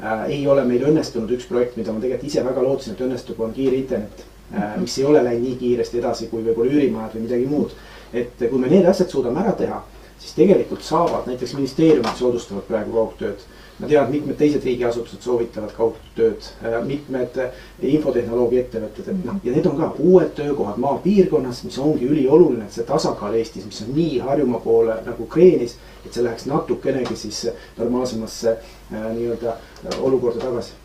äh,. 0.00 0.28
ei 0.34 0.46
ole 0.46 0.64
meil 0.64 0.86
õnnestunud 0.90 1.30
üks 1.36 1.46
projekt, 1.50 1.76
mida 1.76 1.92
ma 1.92 2.02
tegelikult 2.02 2.30
ise 2.30 2.44
väga 2.44 2.62
lootsin, 2.62 2.94
et 2.94 3.04
õnnestub, 3.06 3.40
on 3.44 3.54
kiire 3.54 3.76
internet 3.78 4.24
äh,, 4.54 4.78
mis 4.80 4.98
ei 4.98 5.06
ole 5.06 5.22
läinud 5.22 5.46
nii 5.46 5.58
kiiresti 5.62 6.02
edasi 6.02 6.30
kui 6.32 6.42
võib-olla 6.42 6.74
üürimajad 6.74 7.18
või 7.18 7.26
midagi 7.28 7.50
muud. 7.50 7.76
et 8.14 8.48
kui 8.48 8.58
me 8.58 8.70
need 8.70 8.86
asjad 8.86 9.10
suudame 9.10 9.42
ära 9.42 9.52
teha, 9.58 9.82
siis 10.24 10.34
tegelikult 10.34 10.82
saavad 10.82 11.26
näiteks 11.28 11.52
ministeeriumid 11.54 12.16
soodustavad 12.16 12.64
praegu 12.68 12.96
kaugtööd. 12.96 13.44
Ma 13.78 13.88
tean, 13.90 14.06
et 14.06 14.12
mitmed 14.14 14.36
teised 14.38 14.62
riigiasutused 14.64 15.24
soovitavad 15.26 15.72
kaugtööd, 15.74 16.46
äh, 16.62 16.76
mitmed 16.86 17.38
äh, 17.42 17.56
infotehnoloogia 17.90 18.62
ettevõtted, 18.62 19.08
et 19.10 19.24
noh, 19.26 19.40
ja 19.42 19.52
need 19.52 19.66
on 19.66 19.80
ka 19.80 19.88
uued 19.98 20.30
töökohad 20.36 20.78
maapiirkonnas, 20.80 21.64
mis 21.66 21.78
ongi 21.82 22.06
ülioluline, 22.06 22.68
et 22.68 22.76
see 22.76 22.86
tasakaal 22.86 23.34
Eestis, 23.34 23.66
mis 23.66 23.80
on 23.82 23.90
nii 23.96 24.20
Harjumaa 24.22 24.62
poole 24.62 24.94
nagu 25.04 25.26
kreenis, 25.32 25.74
et 26.06 26.14
see 26.14 26.22
läheks 26.22 26.46
natukenegi 26.46 27.18
siis 27.18 27.40
normaalsemasse 27.80 28.54
äh, 28.54 29.08
nii-öelda 29.16 29.56
olukorda 29.98 30.46
tagasi. 30.46 30.78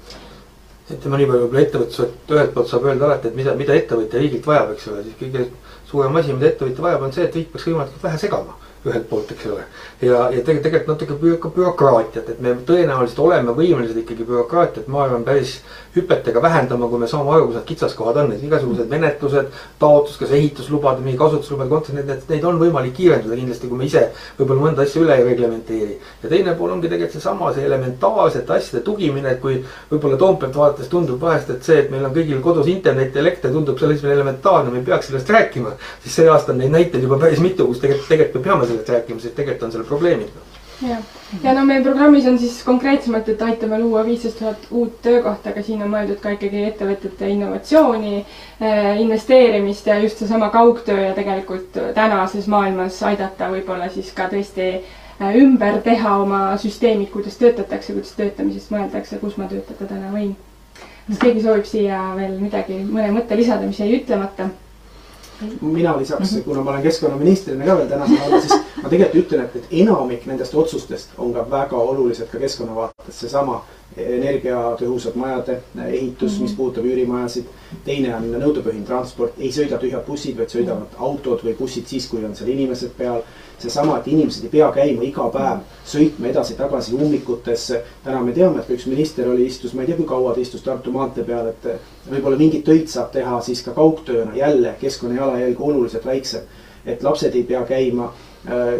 Ütleme 0.90 1.20
nii 1.22 1.30
palju, 1.30 1.44
võib-olla 1.44 1.68
ettevõtluselt 1.68 2.34
ühelt 2.34 2.56
poolt 2.56 2.72
saab 2.74 2.90
öelda 2.90 3.06
alati, 3.06 3.30
et 3.30 3.38
mida, 3.38 3.54
mida 3.56 3.78
ettevõtja 3.78 4.24
riigilt 4.24 4.50
vajab, 4.50 4.74
eks 4.74 4.90
ole, 4.90 5.06
siis 5.06 5.22
kõige 5.22 5.46
suurem 5.92 6.18
asi, 6.18 6.34
mida 6.34 6.50
ettevõtja 6.50 6.88
vajab, 6.88 7.06
on 7.06 7.14
see, 7.14 7.30
et 7.30 7.38
riik 7.38 7.54
peaks 7.54 7.70
võimalikult 7.70 8.10
vähe 8.10 8.18
segama 8.26 8.58
ühelt 8.86 9.10
poolt, 9.10 9.32
eks 9.32 9.46
ole. 9.52 9.66
ja, 10.02 10.30
ja 10.32 10.44
tegelikult 10.46 10.88
natuke 10.88 11.38
ka 11.42 11.52
bürokraatiat, 11.56 12.30
et 12.30 12.40
me 12.44 12.56
tõenäoliselt 12.68 13.20
oleme 13.20 13.56
võimelised 13.58 13.98
ikkagi 14.04 14.28
bürokraatiat, 14.28 14.88
ma 14.88 15.04
arvan, 15.04 15.26
päris 15.28 15.60
hüpetega 15.96 16.42
vähendama, 16.42 16.88
kui 16.90 17.00
me 17.02 17.08
saame 17.10 17.32
aru, 17.34 17.48
kus 17.50 17.58
need 17.58 17.68
kitsaskohad 17.72 18.20
on, 18.22 18.34
et 18.36 18.44
igasugused 18.46 18.90
menetlused, 18.92 19.50
taotlus, 19.82 20.18
kas 20.22 20.34
ehituslubade, 20.38 21.02
mingi 21.06 21.18
kasutuslubade 21.18 21.72
kontekstis, 21.72 22.06
need, 22.06 22.26
neid 22.30 22.46
on 22.46 22.60
võimalik 22.62 22.94
kiirendada 22.98 23.38
kindlasti, 23.40 23.70
kui 23.72 23.80
me 23.80 23.88
ise 23.90 24.04
võib-olla 24.38 24.66
mõnda 24.68 24.86
asja 24.86 25.02
üle 25.04 25.18
ei 25.18 25.26
reglementeeri. 25.32 25.98
ja 26.24 26.30
teine 26.34 26.54
pool 26.60 26.76
ongi 26.76 26.92
tegelikult 26.92 27.18
seesama, 27.18 27.54
see 27.56 27.66
elementaarsete 27.66 28.54
asjade 28.58 28.84
tugimine, 28.86 29.34
et 29.34 29.42
kui 29.42 29.58
võib-olla 29.92 30.20
Toompealt 30.20 30.56
vaadates 30.62 30.92
tundub 30.92 31.22
vahest, 31.22 31.50
et 31.56 31.64
see, 31.66 31.80
et 31.84 31.90
meil 31.92 32.06
on 32.06 32.14
kõigil 32.14 32.44
kodus 32.44 32.70
internet 32.70 33.18
elekter 33.18 33.54
tundub 33.56 33.80
selles 33.80 34.04
mõttes 34.04 34.20
elementaarne, 34.20 34.74
me 34.74 34.84
ei 34.84 34.86
peaks 34.92 35.10
sellest 35.10 35.30
rääkima. 35.30 35.74
siis 36.04 36.22
see 36.22 36.30
aasta 36.30 36.54
on 36.54 36.62
neid 36.62 36.76
näiteid 36.76 37.04
juba 37.04 37.18
päris 37.18 37.42
mitu, 37.42 37.68
kus 37.68 37.82
tegelikult, 37.82 38.08
tegelikult 38.14 38.46
me 38.46 38.52
peame 38.52 38.70
sellest 38.70 38.96
rääkima, 38.98 39.20
sest 39.20 39.36
tegelikult 39.36 39.68
on 39.70 39.78
seal 39.78 39.90
probleemid 39.90 40.49
jah, 40.82 41.02
ja 41.44 41.54
no 41.54 41.64
meie 41.68 41.82
programmis 41.84 42.28
on 42.30 42.38
siis 42.40 42.60
konkreetsemalt, 42.64 43.28
et 43.32 43.42
aitame 43.42 43.80
luua 43.82 44.04
viisteist 44.08 44.40
tuhat 44.40 44.70
uut 44.72 45.02
töökohta, 45.06 45.52
aga 45.52 45.64
siin 45.66 45.84
on 45.84 45.92
mõeldud 45.92 46.22
ka 46.24 46.34
ikkagi 46.36 46.64
ettevõtete 46.70 47.30
innovatsiooni, 47.34 48.14
eh, 48.60 49.02
investeerimist 49.04 49.88
ja 49.88 50.00
just 50.04 50.22
seesama 50.24 50.50
kaugtöö 50.54 51.10
ja 51.10 51.14
tegelikult 51.18 51.78
tänases 51.96 52.48
maailmas 52.48 53.02
aidata 53.04 53.52
võib-olla 53.52 53.90
siis 53.94 54.14
ka 54.16 54.30
tõesti 54.32 54.70
eh, 54.70 55.36
ümber 55.42 55.82
teha 55.86 56.16
oma 56.22 56.44
süsteemid, 56.62 57.12
kuidas 57.12 57.38
töötatakse, 57.42 57.94
kuidas 57.94 58.16
töötamisest 58.20 58.72
mõeldakse, 58.76 59.20
kus 59.20 59.38
ma 59.38 59.52
töötada 59.52 59.92
täna 59.92 60.14
võin. 60.16 60.36
kas 61.10 61.20
keegi 61.20 61.44
soovib 61.44 61.66
siia 61.66 62.02
veel 62.16 62.40
midagi, 62.40 62.84
mõne 62.86 63.12
mõtte 63.16 63.38
lisada, 63.38 63.68
mis 63.68 63.80
jäi 63.80 63.96
ütlemata? 64.00 64.50
Mina 65.62 65.98
lisaks, 65.98 66.32
mhm. 66.32 66.42
kuna 66.44 66.64
ma 66.64 66.72
olen 66.72 66.84
keskkonnaministrina 66.84 67.66
ka 67.66 67.78
veel 67.78 67.90
tänasel 67.90 68.24
ajal, 68.26 68.42
siis 68.42 68.84
ma 68.84 68.90
tegelikult 68.90 69.26
ütlen, 69.26 69.46
et, 69.46 69.56
et 69.56 69.76
enamik 69.84 70.26
nendest 70.30 70.56
otsustest 70.56 71.18
on 71.18 71.34
ka 71.34 71.46
väga 71.52 71.78
olulised 71.78 72.28
ka 72.32 72.42
keskkonna 72.42 72.76
vaates, 72.76 73.20
seesama 73.20 73.62
energiatõhusad 73.98 75.16
majade 75.16 75.60
ehitus, 75.88 76.40
mis 76.40 76.52
mhm. 76.52 76.58
puudutab 76.58 76.86
üürimajasid. 76.86 77.46
teine 77.86 78.16
on 78.16 78.26
nõudepõhine 78.32 78.86
transport, 78.86 79.34
ei 79.38 79.52
sõida 79.54 79.78
tühjad 79.78 80.06
bussid, 80.06 80.38
vaid 80.38 80.50
sõidavad 80.50 80.96
autod 80.98 81.44
või 81.46 81.54
bussid 81.58 81.88
siis, 81.88 82.08
kui 82.10 82.24
on 82.26 82.36
seal 82.36 82.50
inimesed 82.50 82.96
peal. 82.98 83.22
seesama, 83.60 83.98
et 84.00 84.08
inimesed 84.08 84.44
ei 84.44 84.50
pea 84.50 84.70
käima 84.72 85.04
iga 85.04 85.26
päev, 85.34 85.66
sõitma 85.86 86.30
edasi-tagasi 86.30 86.94
ummikutesse. 86.96 87.84
täna 88.04 88.22
me 88.24 88.32
teame, 88.32 88.60
et 88.60 88.68
kui 88.68 88.76
üks 88.76 88.88
minister 88.88 89.28
oli, 89.30 89.46
istus, 89.46 89.74
ma 89.74 89.82
ei 89.82 89.88
tea, 89.88 89.98
kui 89.98 90.06
kaua 90.06 90.34
ta 90.34 90.40
istus 90.40 90.62
Tartu 90.62 90.92
maantee 90.92 91.24
peal, 91.24 91.48
et 91.48 91.68
võib-olla 92.10 92.38
mingeid 92.38 92.64
töid 92.64 92.88
saab 92.88 93.12
teha 93.12 93.42
siis 93.42 93.62
ka 93.64 93.72
kaugtööna, 93.72 94.36
jälle 94.36 94.76
keskkonna 94.80 95.16
jalajälg 95.16 95.62
oluliselt 95.62 96.06
väiksem. 96.06 96.42
et 96.86 97.04
lapsed 97.04 97.36
ei 97.36 97.44
pea 97.44 97.66
käima 97.66 98.06
äh, 98.06 98.29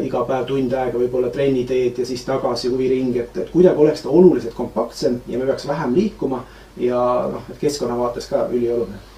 iga 0.06 0.24
päev 0.24 0.46
tund 0.48 0.74
aega 0.74 0.98
võib-olla 1.02 1.30
trenni 1.34 1.66
teed 1.68 1.98
ja 2.00 2.06
siis 2.08 2.24
tagasi 2.24 2.70
huviring, 2.72 3.18
et, 3.20 3.38
et 3.38 3.50
kuidagi 3.52 3.84
oleks 3.84 4.06
ta 4.06 4.10
oluliselt 4.10 4.56
kompaktsem 4.56 5.20
ja 5.28 5.40
me 5.40 5.46
peaks 5.50 5.68
vähem 5.68 5.96
liikuma 5.98 6.46
ja 6.80 7.02
noh, 7.34 7.44
et 7.52 7.60
keskkonna 7.60 7.98
vaates 8.00 8.30
ka 8.32 8.46
ülioluline 8.54 9.09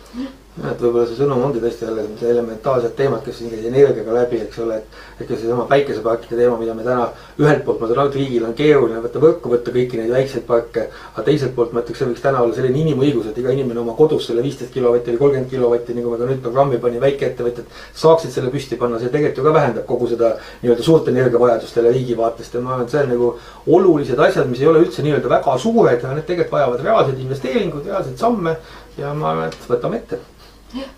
et 0.60 0.82
võib-olla 0.84 1.06
see 1.08 1.16
sõnum 1.16 1.46
ongi 1.48 1.62
tõesti 1.64 1.86
jälle 1.86 2.04
need 2.04 2.22
elementaarsed 2.28 2.92
teemad, 2.98 3.22
kes 3.24 3.38
siin 3.40 3.54
käis 3.54 3.64
energiaga 3.70 4.14
läbi, 4.18 4.42
eks 4.44 4.60
ole, 4.60 4.82
et. 4.82 4.98
et 5.22 5.30
ka 5.30 5.38
seesama 5.38 5.64
päikeseparkide 5.70 6.36
teema, 6.36 6.58
mida 6.60 6.74
me 6.76 6.84
täna 6.84 7.06
ühelt 7.40 7.62
poolt 7.64 7.80
ma 7.80 7.88
saan 7.88 8.02
aru, 8.02 8.12
et 8.12 8.18
riigil 8.20 8.44
on 8.44 8.56
keeruline 8.58 9.00
võtta 9.06 9.22
võrku, 9.24 9.52
võtta 9.54 9.72
kõiki 9.72 10.00
neid 10.02 10.12
väikseid 10.12 10.44
parke. 10.50 10.90
aga 11.14 11.24
teiselt 11.28 11.56
poolt 11.56 11.72
ma 11.72 11.86
ütleks, 11.86 12.02
see 12.02 12.10
võiks 12.10 12.26
täna 12.26 12.42
olla 12.44 12.58
selline 12.58 12.82
inimõigus, 12.84 13.30
et 13.32 13.40
iga 13.40 13.54
inimene 13.56 13.80
oma 13.80 13.96
kodus 13.96 14.28
selle 14.28 14.44
viisteist 14.44 14.74
kilovatti 14.74 15.14
või 15.14 15.22
kolmkümmend 15.22 15.50
kilovatti, 15.54 15.96
nagu 15.96 16.12
me 16.12 16.20
ka 16.20 16.30
nüüd 16.34 16.44
programmi 16.44 16.82
pani, 16.84 17.00
väikeettevõtted. 17.06 17.72
saaksid 18.04 18.36
selle 18.36 18.52
püsti 18.52 18.76
panna, 18.82 19.00
see 19.00 19.14
tegelikult 19.14 19.40
ju 19.40 19.48
ka 19.48 19.56
vähendab 19.56 19.88
kogu 19.88 20.12
seda 20.12 20.34
nii-öelda 20.66 20.84
suurt 20.84 21.08
energiavajadust 21.08 21.80
jälle 21.80 21.96
riigi 21.96 22.18
vaatest 22.18 22.54
ja 22.54 22.62
ma 22.62 22.76
arvan, 22.76 22.86
et 22.86 22.92
see 22.92 23.06
on 23.06 23.10
nagu 23.16 23.34
olulised 23.68 24.20
asjad, 24.20 24.52
mis 24.52 24.60
ei 24.60 24.68
ole 24.68 24.84
üldse 24.84 25.06
nii-öelda 25.06 25.32
väga 25.32 25.58
suured, 25.58 26.04
aga 26.04 26.20
need 26.20 26.28
tegelikult 26.28 26.60
vajavad 26.60 26.84
reaalseid 26.84 27.20
investeeringuid, 27.24 27.86
reaalseid 27.88 28.18
samme. 28.20 28.58
Ja 28.98 29.14
ma 29.14 29.32
arvan, 29.32 29.50
et 29.52 29.70
võtame 29.70 30.02
ette. 30.02 30.20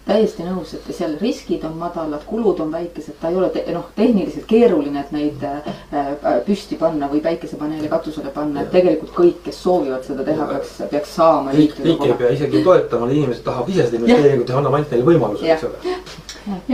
Täiesti 0.05 0.43
nõus, 0.45 0.75
et 0.77 0.89
seal 0.93 1.15
riskid 1.17 1.63
on 1.65 1.73
madalad, 1.79 2.21
kulud 2.29 2.59
on 2.61 2.69
väikesed, 2.69 3.15
ta 3.17 3.31
ei 3.31 3.37
ole 3.39 3.47
te, 3.55 3.63
noh, 3.73 3.87
tehniliselt 3.95 4.45
keeruline, 4.45 5.01
et 5.01 5.13
neid 5.15 5.45
äh, 5.49 5.69
äh, 5.89 6.11
püsti 6.45 6.77
panna 6.77 7.09
või 7.09 7.23
päikesepaneele 7.25 7.89
katusele 7.89 8.29
panna, 8.35 8.61
et 8.61 8.69
tegelikult 8.75 9.15
kõik, 9.15 9.39
kes 9.47 9.63
soovivad 9.65 10.05
seda 10.05 10.25
teha, 10.27 10.45
peaks, 10.51 10.75
peaks 10.91 11.15
saama. 11.17 11.55
riik, 11.57 11.73
riik 11.81 12.05
ei 12.05 12.13
pea 12.19 12.29
isegi 12.35 12.61
toetama, 12.67 13.09
inimesed 13.09 13.41
tahavad 13.47 13.73
ise 13.73 13.87
seda 13.87 14.03
investeeringut 14.03 14.51
teha, 14.51 14.61
anname 14.61 14.79
ainult 14.81 14.93
neile 14.93 15.07
võimaluse, 15.09 15.49
eks 15.55 15.65
ole. 15.71 15.97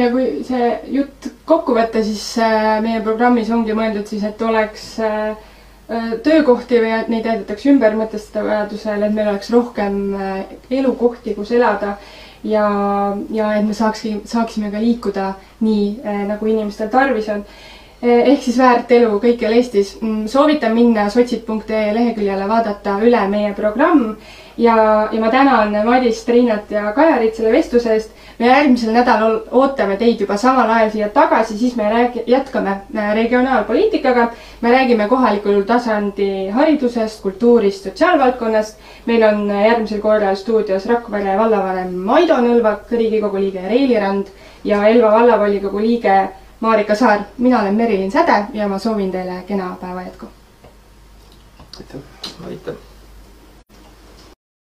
ja 0.02 0.12
kui 0.12 0.28
see 0.50 0.74
jutt 0.98 1.32
kokku 1.48 1.78
võtta, 1.80 2.04
siis 2.04 2.26
äh, 2.44 2.82
meie 2.84 3.00
programmis 3.06 3.54
ongi 3.56 3.80
mõeldud 3.80 4.12
siis, 4.12 4.28
et 4.28 4.44
oleks 4.44 4.90
töökohti 6.24 6.78
või 6.84 6.92
et 6.94 7.08
neid 7.10 7.26
aidatakse 7.26 7.70
ümber 7.72 7.96
mõtestada 7.98 8.46
vajadusel, 8.46 9.04
et 9.04 9.14
meil 9.16 9.32
oleks 9.32 9.50
rohkem 9.50 9.96
elukohti, 10.70 11.34
kus 11.34 11.50
elada 11.58 11.96
ja, 12.44 13.18
ja 13.32 13.54
et 13.58 13.66
me 13.66 13.74
saakski, 13.74 14.20
saaksime 14.26 14.72
ka 14.72 14.82
liikuda 14.82 15.34
nii 15.66 16.00
äh, 16.06 16.24
nagu 16.30 16.48
inimestel 16.48 16.90
tarvis 16.92 17.30
on 17.34 17.44
ehk 18.02 18.44
siis 18.44 18.58
väärt 18.58 18.92
elu 18.96 19.18
kõikjal 19.20 19.56
Eestis. 19.58 19.98
Mm, 20.02 20.28
soovitan 20.32 20.76
minna 20.76 21.10
sotsid.ee 21.12 21.94
leheküljele, 21.94 22.48
vaadata 22.48 23.00
üle 23.04 23.26
meie 23.32 23.54
programm 23.58 24.16
ja, 24.60 25.10
ja 25.12 25.20
ma 25.20 25.32
tänan 25.32 25.76
Madis, 25.86 26.24
Triinat 26.26 26.72
ja 26.72 26.94
Kajarit 26.96 27.36
selle 27.36 27.52
vestluse 27.52 27.94
eest. 27.94 28.16
me 28.40 28.48
järgmisel 28.48 28.94
nädalal 28.96 29.34
ootame 29.52 29.98
teid 30.00 30.22
juba 30.24 30.38
samal 30.40 30.70
ajal 30.72 30.92
siia 30.94 31.10
tagasi, 31.12 31.58
siis 31.60 31.76
me 31.76 31.90
räägi-, 31.92 32.24
jätkame 32.28 32.72
äh, 32.96 33.14
regionaalpoliitikaga. 33.16 34.30
me 34.62 34.72
räägime 34.72 35.08
kohalikul 35.08 35.62
tasandi 35.62 36.50
haridusest, 36.50 37.22
kultuurist, 37.22 37.84
sotsiaalvaldkonnast. 37.84 38.78
meil 39.06 39.24
on 39.24 39.50
äh, 39.52 39.66
järgmisel 39.68 40.00
korral 40.02 40.36
stuudios 40.36 40.86
Rakvere 40.86 41.38
vallavanem 41.38 41.94
Maido 41.94 42.38
Nõlvak, 42.38 42.92
Riigikogu 42.92 43.38
liige 43.38 43.68
Reili 43.68 44.00
Rand 44.00 44.28
ja 44.64 44.88
Elva 44.88 45.12
vallavolikogu 45.12 45.80
liige 45.80 46.30
Marika 46.60 46.96
Saar, 46.96 47.20
mina 47.38 47.62
olen 47.62 47.76
Merilin 47.76 48.12
Säde 48.12 48.46
ja 48.54 48.68
ma 48.68 48.80
soovin 48.80 49.12
teile 49.12 49.44
kena 49.48 49.76
päeva 49.82 50.02
jätku. 50.02 50.26
aitäh, 51.78 52.02
aitäh. 52.48 52.89